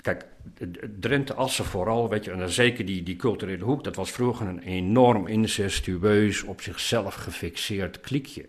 Kijk, 0.00 0.26
Drenthe 1.00 1.34
Assen 1.34 1.64
vooral, 1.64 2.08
weet 2.08 2.24
je, 2.24 2.30
en 2.30 2.50
zeker 2.50 2.84
die, 2.84 3.02
die 3.02 3.16
culturele 3.16 3.64
hoek, 3.64 3.84
dat 3.84 3.96
was 3.96 4.10
vroeger 4.10 4.46
een 4.46 4.62
enorm 4.62 5.26
incestueus, 5.26 6.42
op 6.42 6.60
zichzelf 6.60 7.14
gefixeerd 7.14 8.00
kliekje. 8.00 8.44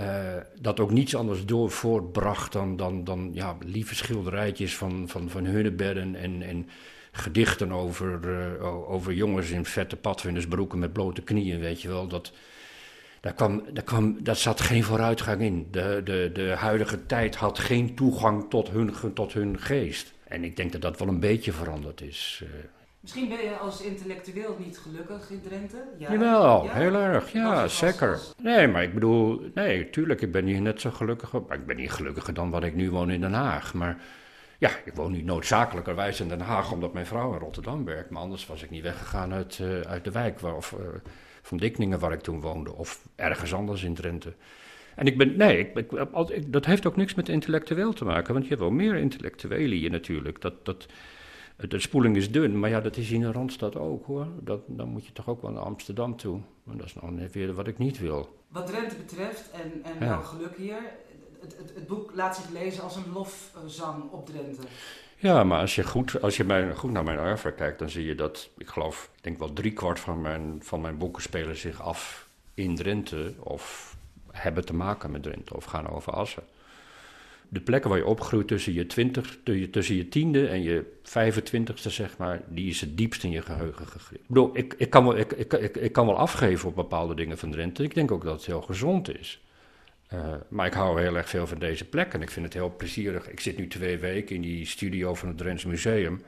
Uh, 0.00 0.34
dat 0.60 0.80
ook 0.80 0.90
niets 0.90 1.14
anders 1.14 1.44
door 1.44 1.70
voortbracht 1.70 2.52
dan, 2.52 2.76
dan, 2.76 3.04
dan 3.04 3.30
ja, 3.32 3.56
lieve 3.60 3.94
schilderijtjes 3.94 4.76
van, 4.76 5.08
van, 5.08 5.30
van 5.30 5.46
en, 5.46 6.42
en 6.42 6.68
gedichten 7.16 7.72
over, 7.72 8.20
uh, 8.60 8.90
over 8.90 9.12
jongens 9.12 9.50
in 9.50 9.64
vette 9.64 9.96
padvindersbroeken 9.96 10.78
met 10.78 10.92
blote 10.92 11.22
knieën, 11.22 11.60
weet 11.60 11.82
je 11.82 11.88
wel. 11.88 12.06
Dat, 12.06 12.32
daar, 13.20 13.32
kwam, 13.32 13.62
daar, 13.72 13.84
kwam, 13.84 14.24
daar 14.24 14.36
zat 14.36 14.60
geen 14.60 14.84
vooruitgang 14.84 15.40
in. 15.40 15.68
De, 15.70 16.00
de, 16.04 16.30
de 16.32 16.48
huidige 16.48 17.06
tijd 17.06 17.36
had 17.36 17.58
geen 17.58 17.94
toegang 17.94 18.50
tot 18.50 18.70
hun, 18.70 18.92
tot 19.14 19.32
hun 19.32 19.60
geest. 19.60 20.14
En 20.24 20.44
ik 20.44 20.56
denk 20.56 20.72
dat 20.72 20.80
dat 20.80 20.98
wel 20.98 21.08
een 21.08 21.20
beetje 21.20 21.52
veranderd 21.52 22.00
is. 22.00 22.42
Eh. 22.42 22.48
Misschien 23.00 23.28
ben 23.28 23.44
je 23.44 23.56
als 23.56 23.80
intellectueel 23.80 24.56
niet 24.64 24.78
gelukkig 24.78 25.30
in 25.30 25.40
Drenthe? 25.40 25.84
Ja. 25.98 26.12
Jawel, 26.12 26.64
ja? 26.64 26.72
heel 26.72 26.94
erg. 26.94 27.32
Ja, 27.32 27.68
zeker. 27.68 28.20
Nee, 28.42 28.68
maar 28.68 28.82
ik 28.82 28.94
bedoel, 28.94 29.50
nee, 29.54 29.90
tuurlijk, 29.90 30.20
ik 30.20 30.32
ben 30.32 30.46
hier 30.46 30.60
net 30.60 30.80
zo 30.80 30.90
gelukkig. 30.90 31.32
Maar 31.32 31.56
ik 31.56 31.66
ben 31.66 31.76
niet 31.76 31.90
gelukkiger 31.90 32.34
dan 32.34 32.50
wat 32.50 32.64
ik 32.64 32.74
nu 32.74 32.90
woon 32.90 33.10
in 33.10 33.20
Den 33.20 33.32
Haag. 33.32 33.74
Maar 33.74 33.98
ja, 34.58 34.70
ik 34.84 34.94
woon 34.94 35.12
nu 35.12 35.22
noodzakelijkerwijs 35.22 36.20
in 36.20 36.28
Den 36.28 36.40
Haag 36.40 36.72
omdat 36.72 36.92
mijn 36.92 37.06
vrouw 37.06 37.32
in 37.32 37.38
Rotterdam 37.38 37.84
werkt. 37.84 38.10
Maar 38.10 38.22
anders 38.22 38.46
was 38.46 38.62
ik 38.62 38.70
niet 38.70 38.82
weggegaan 38.82 39.32
uit, 39.32 39.58
uh, 39.58 39.80
uit 39.80 40.04
de 40.04 40.10
wijk 40.10 40.40
waar, 40.40 40.56
of 40.56 40.72
uh, 40.72 40.86
van 41.42 41.58
Dikningen 41.58 41.98
waar 41.98 42.12
ik 42.12 42.20
toen 42.20 42.40
woonde. 42.40 42.74
Of 42.74 43.08
ergens 43.14 43.54
anders 43.54 43.82
in 43.82 43.94
Drenthe. 43.94 44.34
En 44.94 45.06
ik 45.06 45.18
ben, 45.18 45.36
nee, 45.36 45.58
ik, 45.58 45.76
ik, 45.76 46.52
dat 46.52 46.64
heeft 46.64 46.86
ook 46.86 46.96
niks 46.96 47.14
met 47.14 47.28
intellectueel 47.28 47.92
te 47.92 48.04
maken, 48.04 48.32
want 48.32 48.44
je 48.44 48.50
hebt 48.50 48.62
wel 48.62 48.70
meer 48.70 48.96
intellectuelen 48.96 49.78
hier 49.78 49.90
natuurlijk. 49.90 50.40
Dat, 50.40 50.64
dat, 50.64 50.86
de 51.56 51.80
spoeling 51.80 52.16
is 52.16 52.30
dun, 52.30 52.58
maar 52.58 52.70
ja, 52.70 52.80
dat 52.80 52.96
is 52.96 53.10
in 53.10 53.22
een 53.22 53.32
Randstad 53.32 53.76
ook 53.76 54.06
hoor. 54.06 54.26
Dat, 54.40 54.60
dan 54.66 54.88
moet 54.88 55.06
je 55.06 55.12
toch 55.12 55.28
ook 55.28 55.42
wel 55.42 55.50
naar 55.50 55.62
Amsterdam 55.62 56.16
toe. 56.16 56.40
Maar 56.62 56.76
dat 56.76 56.86
is 56.86 56.94
nou 56.94 57.12
net 57.12 57.32
weer 57.32 57.52
wat 57.52 57.66
ik 57.66 57.78
niet 57.78 57.98
wil. 57.98 58.44
Wat 58.48 58.66
Drenthe 58.66 58.96
betreft 58.96 59.50
en, 59.50 60.00
en 60.00 60.24
geluk 60.24 60.56
hier, 60.56 60.78
het, 61.46 61.56
het, 61.58 61.74
het, 61.74 61.86
boek 61.86 62.10
laat 62.14 62.36
zich 62.36 62.48
lezen 62.48 62.82
als 62.82 62.96
een 62.96 63.12
lofzang 63.12 64.10
op 64.10 64.26
Drenthe. 64.26 64.62
Ja, 65.16 65.44
maar 65.44 65.60
als 65.60 65.74
je 65.74 65.84
goed, 65.84 66.22
als 66.22 66.36
je 66.36 66.44
mijn, 66.44 66.76
goed 66.76 66.90
naar 66.90 67.04
mijn 67.04 67.18
oeuvre 67.18 67.52
kijkt, 67.52 67.78
dan 67.78 67.90
zie 67.90 68.06
je 68.06 68.14
dat, 68.14 68.50
ik 68.58 68.68
geloof, 68.68 69.10
ik 69.16 69.22
denk 69.22 69.38
wel 69.38 69.52
driekwart 69.52 70.00
van 70.00 70.20
mijn, 70.20 70.58
van 70.62 70.80
mijn 70.80 70.98
boeken 70.98 71.22
spelen 71.22 71.56
zich 71.56 71.82
af 71.82 72.28
in 72.54 72.74
Drenthe 72.74 73.34
of 73.38 73.96
hebben 74.30 74.64
te 74.64 74.74
maken 74.74 75.10
met 75.10 75.22
Drenthe 75.22 75.56
of 75.56 75.64
gaan 75.64 75.88
over 75.88 76.12
Assen. 76.12 76.42
De 77.48 77.60
plekken 77.60 77.90
waar 77.90 77.98
je 77.98 78.06
opgroeit 78.06 78.48
tussen 78.48 78.72
je, 78.72 78.86
20, 78.86 79.38
tussen 79.70 79.96
je 79.96 80.08
tiende 80.08 80.48
en 80.48 80.62
je 80.62 80.84
25ste, 81.02 81.90
zeg 81.90 82.18
maar, 82.18 82.42
die 82.48 82.68
is 82.68 82.80
het 82.80 82.96
diepst 82.96 83.24
in 83.24 83.30
je 83.30 83.42
geheugen 83.42 83.86
gegrift. 83.86 84.22
Ik 84.28 84.50
ik, 84.52 84.74
ik, 84.78 84.90
kan 84.90 85.04
wel, 85.04 85.16
ik, 85.16 85.32
ik, 85.32 85.76
ik, 85.76 85.92
kan 85.92 86.06
wel 86.06 86.16
afgeven 86.16 86.68
op 86.68 86.74
bepaalde 86.74 87.14
dingen 87.14 87.38
van 87.38 87.50
Drenthe. 87.50 87.82
Ik 87.82 87.94
denk 87.94 88.10
ook 88.10 88.24
dat 88.24 88.36
het 88.36 88.46
heel 88.46 88.62
gezond 88.62 89.18
is. 89.18 89.44
Uh, 90.14 90.34
maar 90.48 90.66
ik 90.66 90.72
hou 90.72 91.00
heel 91.00 91.16
erg 91.16 91.28
veel 91.28 91.46
van 91.46 91.58
deze 91.58 91.88
plek 91.88 92.12
en 92.12 92.22
ik 92.22 92.30
vind 92.30 92.44
het 92.44 92.54
heel 92.54 92.76
plezierig. 92.76 93.30
Ik 93.30 93.40
zit 93.40 93.58
nu 93.58 93.66
twee 93.66 93.98
weken 93.98 94.34
in 94.34 94.42
die 94.42 94.66
studio 94.66 95.14
van 95.14 95.28
het 95.28 95.38
Drents 95.38 95.64
Museum. 95.64 96.22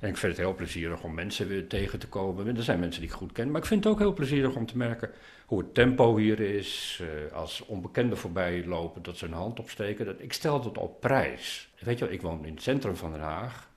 En 0.00 0.08
ik 0.08 0.16
vind 0.16 0.32
het 0.32 0.40
heel 0.40 0.54
plezierig 0.54 1.02
om 1.02 1.14
mensen 1.14 1.48
weer 1.48 1.66
tegen 1.66 1.98
te 1.98 2.08
komen. 2.08 2.56
Er 2.56 2.62
zijn 2.62 2.80
mensen 2.80 3.00
die 3.00 3.10
ik 3.10 3.16
goed 3.16 3.32
ken. 3.32 3.50
Maar 3.50 3.60
ik 3.60 3.66
vind 3.66 3.84
het 3.84 3.92
ook 3.92 3.98
heel 3.98 4.12
plezierig 4.12 4.54
om 4.54 4.66
te 4.66 4.76
merken 4.76 5.10
hoe 5.46 5.58
het 5.58 5.74
tempo 5.74 6.16
hier 6.16 6.40
is. 6.40 7.00
Uh, 7.02 7.32
als 7.32 7.60
onbekenden 7.66 8.18
voorbij 8.18 8.64
lopen, 8.66 9.02
dat 9.02 9.16
ze 9.16 9.26
een 9.26 9.32
hand 9.32 9.60
opsteken. 9.60 10.06
Dat, 10.06 10.16
ik 10.18 10.32
stel 10.32 10.60
dat 10.60 10.78
op 10.78 11.00
prijs. 11.00 11.68
Weet 11.78 11.98
je 11.98 12.04
wel, 12.04 12.14
ik 12.14 12.22
woon 12.22 12.44
in 12.44 12.54
het 12.54 12.62
centrum 12.62 12.96
van 12.96 13.12
Den 13.12 13.20
Haag. 13.20 13.68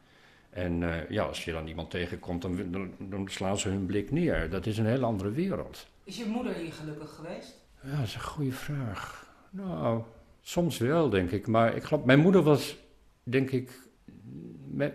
En 0.49 0.83
eh, 0.83 1.09
ja, 1.09 1.23
als 1.23 1.45
je 1.45 1.51
dan 1.51 1.67
iemand 1.67 1.89
tegenkomt, 1.89 2.41
dan, 2.41 2.71
dan, 2.71 2.93
dan, 2.97 3.27
slaan 3.29 3.57
ze 3.57 3.69
hun 3.69 3.85
blik 3.85 4.11
neer. 4.11 4.49
Dat 4.49 4.65
is 4.65 4.77
een 4.77 4.85
hele 4.85 5.05
andere 5.05 5.31
wereld. 5.31 5.87
Is 6.03 6.17
je 6.17 6.25
moeder 6.25 6.53
hier 6.53 6.73
gelukkig 6.73 7.15
geweest? 7.15 7.59
Ja, 7.83 7.95
dat 7.95 8.05
is 8.05 8.13
een 8.13 8.21
goede 8.21 8.51
vraag. 8.51 9.20
Nou, 9.51 10.01
soms 10.41 10.77
wel, 10.77 11.09
denk 11.09 11.31
ik. 11.31 11.47
Maar 11.47 11.75
ik 11.75 11.83
geloof, 11.83 12.05
mijn 12.05 12.19
moeder 12.19 12.41
was, 12.41 12.77
denk 13.23 13.51
ik... 13.51 13.89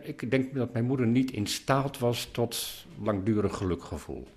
Ik 0.02 0.30
denk 0.30 0.54
dat 0.54 0.72
mijn 0.72 0.84
moeder 0.84 1.06
niet 1.06 1.30
in 1.30 1.46
staat 1.46 1.98
was 1.98 2.24
tot 2.24 2.84
langdurig 3.02 3.56
gelukgevoel. 3.56 4.28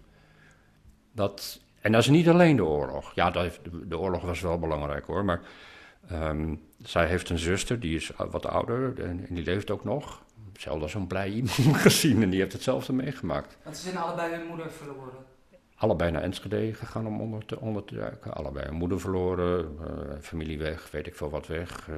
Dat, 1.12 1.62
en 1.82 1.92
dat 1.92 2.02
is 2.02 2.08
niet 2.08 2.30
alleen 2.30 2.56
de 2.56 2.66
oorlog. 2.66 3.16
Ja, 3.16 3.32
dat, 3.32 3.60
de, 3.88 3.98
oorlog 3.98 4.22
was 4.22 4.42
wel 4.42 4.60
belangrijk 4.60 5.06
hoor. 5.06 5.26
Maar 5.26 5.42
um, 6.12 6.62
zij 6.84 7.06
heeft 7.08 7.30
een 7.30 7.40
zuster, 7.40 7.80
die 7.80 7.96
is 7.96 8.12
wat 8.32 8.46
ouder 8.46 9.04
en, 9.04 9.26
en 9.28 9.36
die 9.36 9.44
leeft 9.44 9.72
ook 9.72 9.84
nog 9.84 10.24
zelden 10.58 10.90
zo'n 10.90 11.08
blij 11.08 11.30
iemand 11.40 11.78
gezien 11.78 12.24
en 12.24 12.30
die 12.30 12.40
heeft 12.40 12.54
hetzelfde 12.54 12.94
meegemaakt. 12.94 13.58
Want 13.64 13.78
ze 13.78 13.84
zijn 13.84 13.98
allebei 13.98 14.36
hun 14.36 14.48
moeder 14.48 14.72
verloren? 14.72 15.26
Allebei 15.80 16.12
naar 16.12 16.22
Enschede 16.22 16.74
gegaan 16.74 17.08
om 17.08 17.22
onder 17.22 17.46
te, 17.46 17.60
onder 17.60 17.86
te 17.86 17.96
duiken. 17.96 18.34
Allebei 18.34 18.68
een 18.68 18.74
moeder 18.74 19.00
verloren, 19.00 19.78
uh, 19.82 19.88
familie 20.22 20.58
weg, 20.58 20.92
weet 20.92 21.08
ik 21.08 21.16
veel 21.16 21.30
wat 21.30 21.48
weg. 21.48 21.88
Uh, 21.90 21.96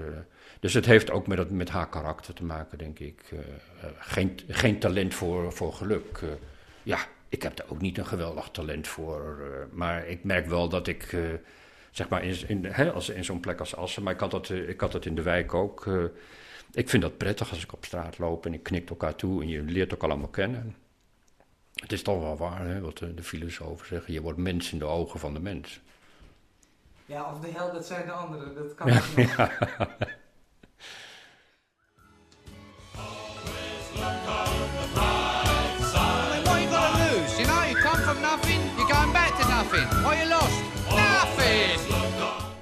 dus 0.60 0.74
het 0.74 0.86
heeft 0.86 1.12
ook 1.12 1.28
met, 1.28 1.38
het, 1.38 1.52
met 1.52 1.70
haar 1.70 1.90
karakter 1.90 2.34
te 2.34 2.44
maken, 2.44 2.78
denk 2.78 3.00
ik. 3.00 3.32
Uh, 3.34 3.40
geen, 4.00 4.40
geen 4.48 4.80
talent 4.80 5.14
voor, 5.14 5.54
voor 5.54 5.74
geluk. 5.74 6.20
ja, 6.84 6.98
ik 7.30 7.44
heb 7.44 7.56
daar 7.56 7.68
ook 7.70 7.82
niet 7.82 7.98
een 7.98 8.06
geweldig 8.06 8.50
talent 8.50 8.88
voor. 8.88 9.38
maar 9.72 10.08
ik 10.08 10.24
merk 10.24 10.48
wel 10.48 10.70
dat 10.70 10.88
ik, 10.88 11.18
zeg 11.92 12.10
maar, 12.10 12.24
in, 12.24 12.36
in, 12.48 12.66
hè, 12.66 12.92
als, 12.92 13.10
in 13.10 13.24
zo'n 13.24 13.40
plek 13.40 13.60
als 13.60 13.76
Assen, 13.76 14.04
maar 14.04 14.14
ik 14.14 14.20
had, 14.20 14.32
dat, 14.32 14.50
ik 14.50 14.80
had 14.80 14.94
het 14.94 15.06
in 15.06 15.16
de 15.16 15.22
wijk 15.22 15.54
ook 15.54 15.88
ik 16.74 16.90
vind 16.90 17.02
dat 17.02 17.18
prettig 17.18 17.50
als 17.50 17.64
ik 17.64 17.74
op 17.74 17.86
straat 17.86 18.18
loop 18.18 18.46
en 18.46 18.54
ik 18.54 18.64
knik 18.64 18.90
elkaar 18.90 19.16
toe 19.16 19.42
en 19.42 19.48
je 19.48 19.62
leert 19.62 19.92
elkaar 19.92 20.10
allemaal 20.10 20.28
kennen. 20.28 20.76
Het 21.82 21.92
is 21.92 22.02
toch 22.02 22.20
wel 22.20 22.38
waar, 22.38 22.66
hè, 22.66 22.82
wat 22.82 22.98
de, 22.98 23.14
de 23.14 23.24
filosofen 23.24 23.88
zeggen. 23.88 24.14
Je 24.14 24.22
wordt 24.22 24.38
mens 24.38 24.72
in 24.72 24.80
de 24.80 24.86
ogen 24.86 25.20
van 25.20 25.34
de 25.34 25.40
mens. 25.40 25.82
Ja, 27.06 27.32
of 27.32 27.40
de 27.40 27.48
hel, 27.48 27.74
dat 27.74 27.86
zijn 27.86 28.06
de 28.06 28.12
anderen. 28.12 28.56
Dat 28.56 28.76
kan 28.76 28.94
ja, 28.94 29.02
niet. 29.16 29.30
Ja. 29.30 29.52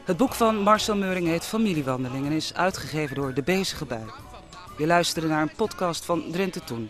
Het 0.06 0.18
boek 0.18 0.34
van 0.34 0.56
Marcel 0.56 0.96
Meuring 0.96 1.28
heet 1.28 1.46
Familiewandeling 1.46 2.26
en 2.26 2.32
is 2.32 2.54
uitgegeven 2.54 3.16
door 3.16 3.34
De 3.34 3.44
Bezige 3.44 3.86
Bui. 3.86 4.06
Je 4.78 4.88
luisterde 4.88 5.28
naar 5.28 5.42
een 5.42 5.56
podcast 5.56 6.06
van 6.06 6.32
Drenthe 6.32 6.64
Toen. 6.64 6.90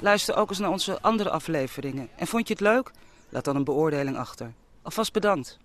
Luister 0.00 0.36
ook 0.36 0.48
eens 0.48 0.58
naar 0.58 0.70
onze 0.70 1.00
andere 1.00 1.30
afleveringen. 1.30 2.08
En 2.16 2.26
vond 2.26 2.48
je 2.48 2.52
het 2.52 2.62
leuk? 2.62 2.90
Laat 3.28 3.44
dan 3.44 3.56
een 3.56 3.64
beoordeling 3.64 4.16
achter. 4.16 4.52
Alvast 4.82 5.12
bedankt. 5.12 5.58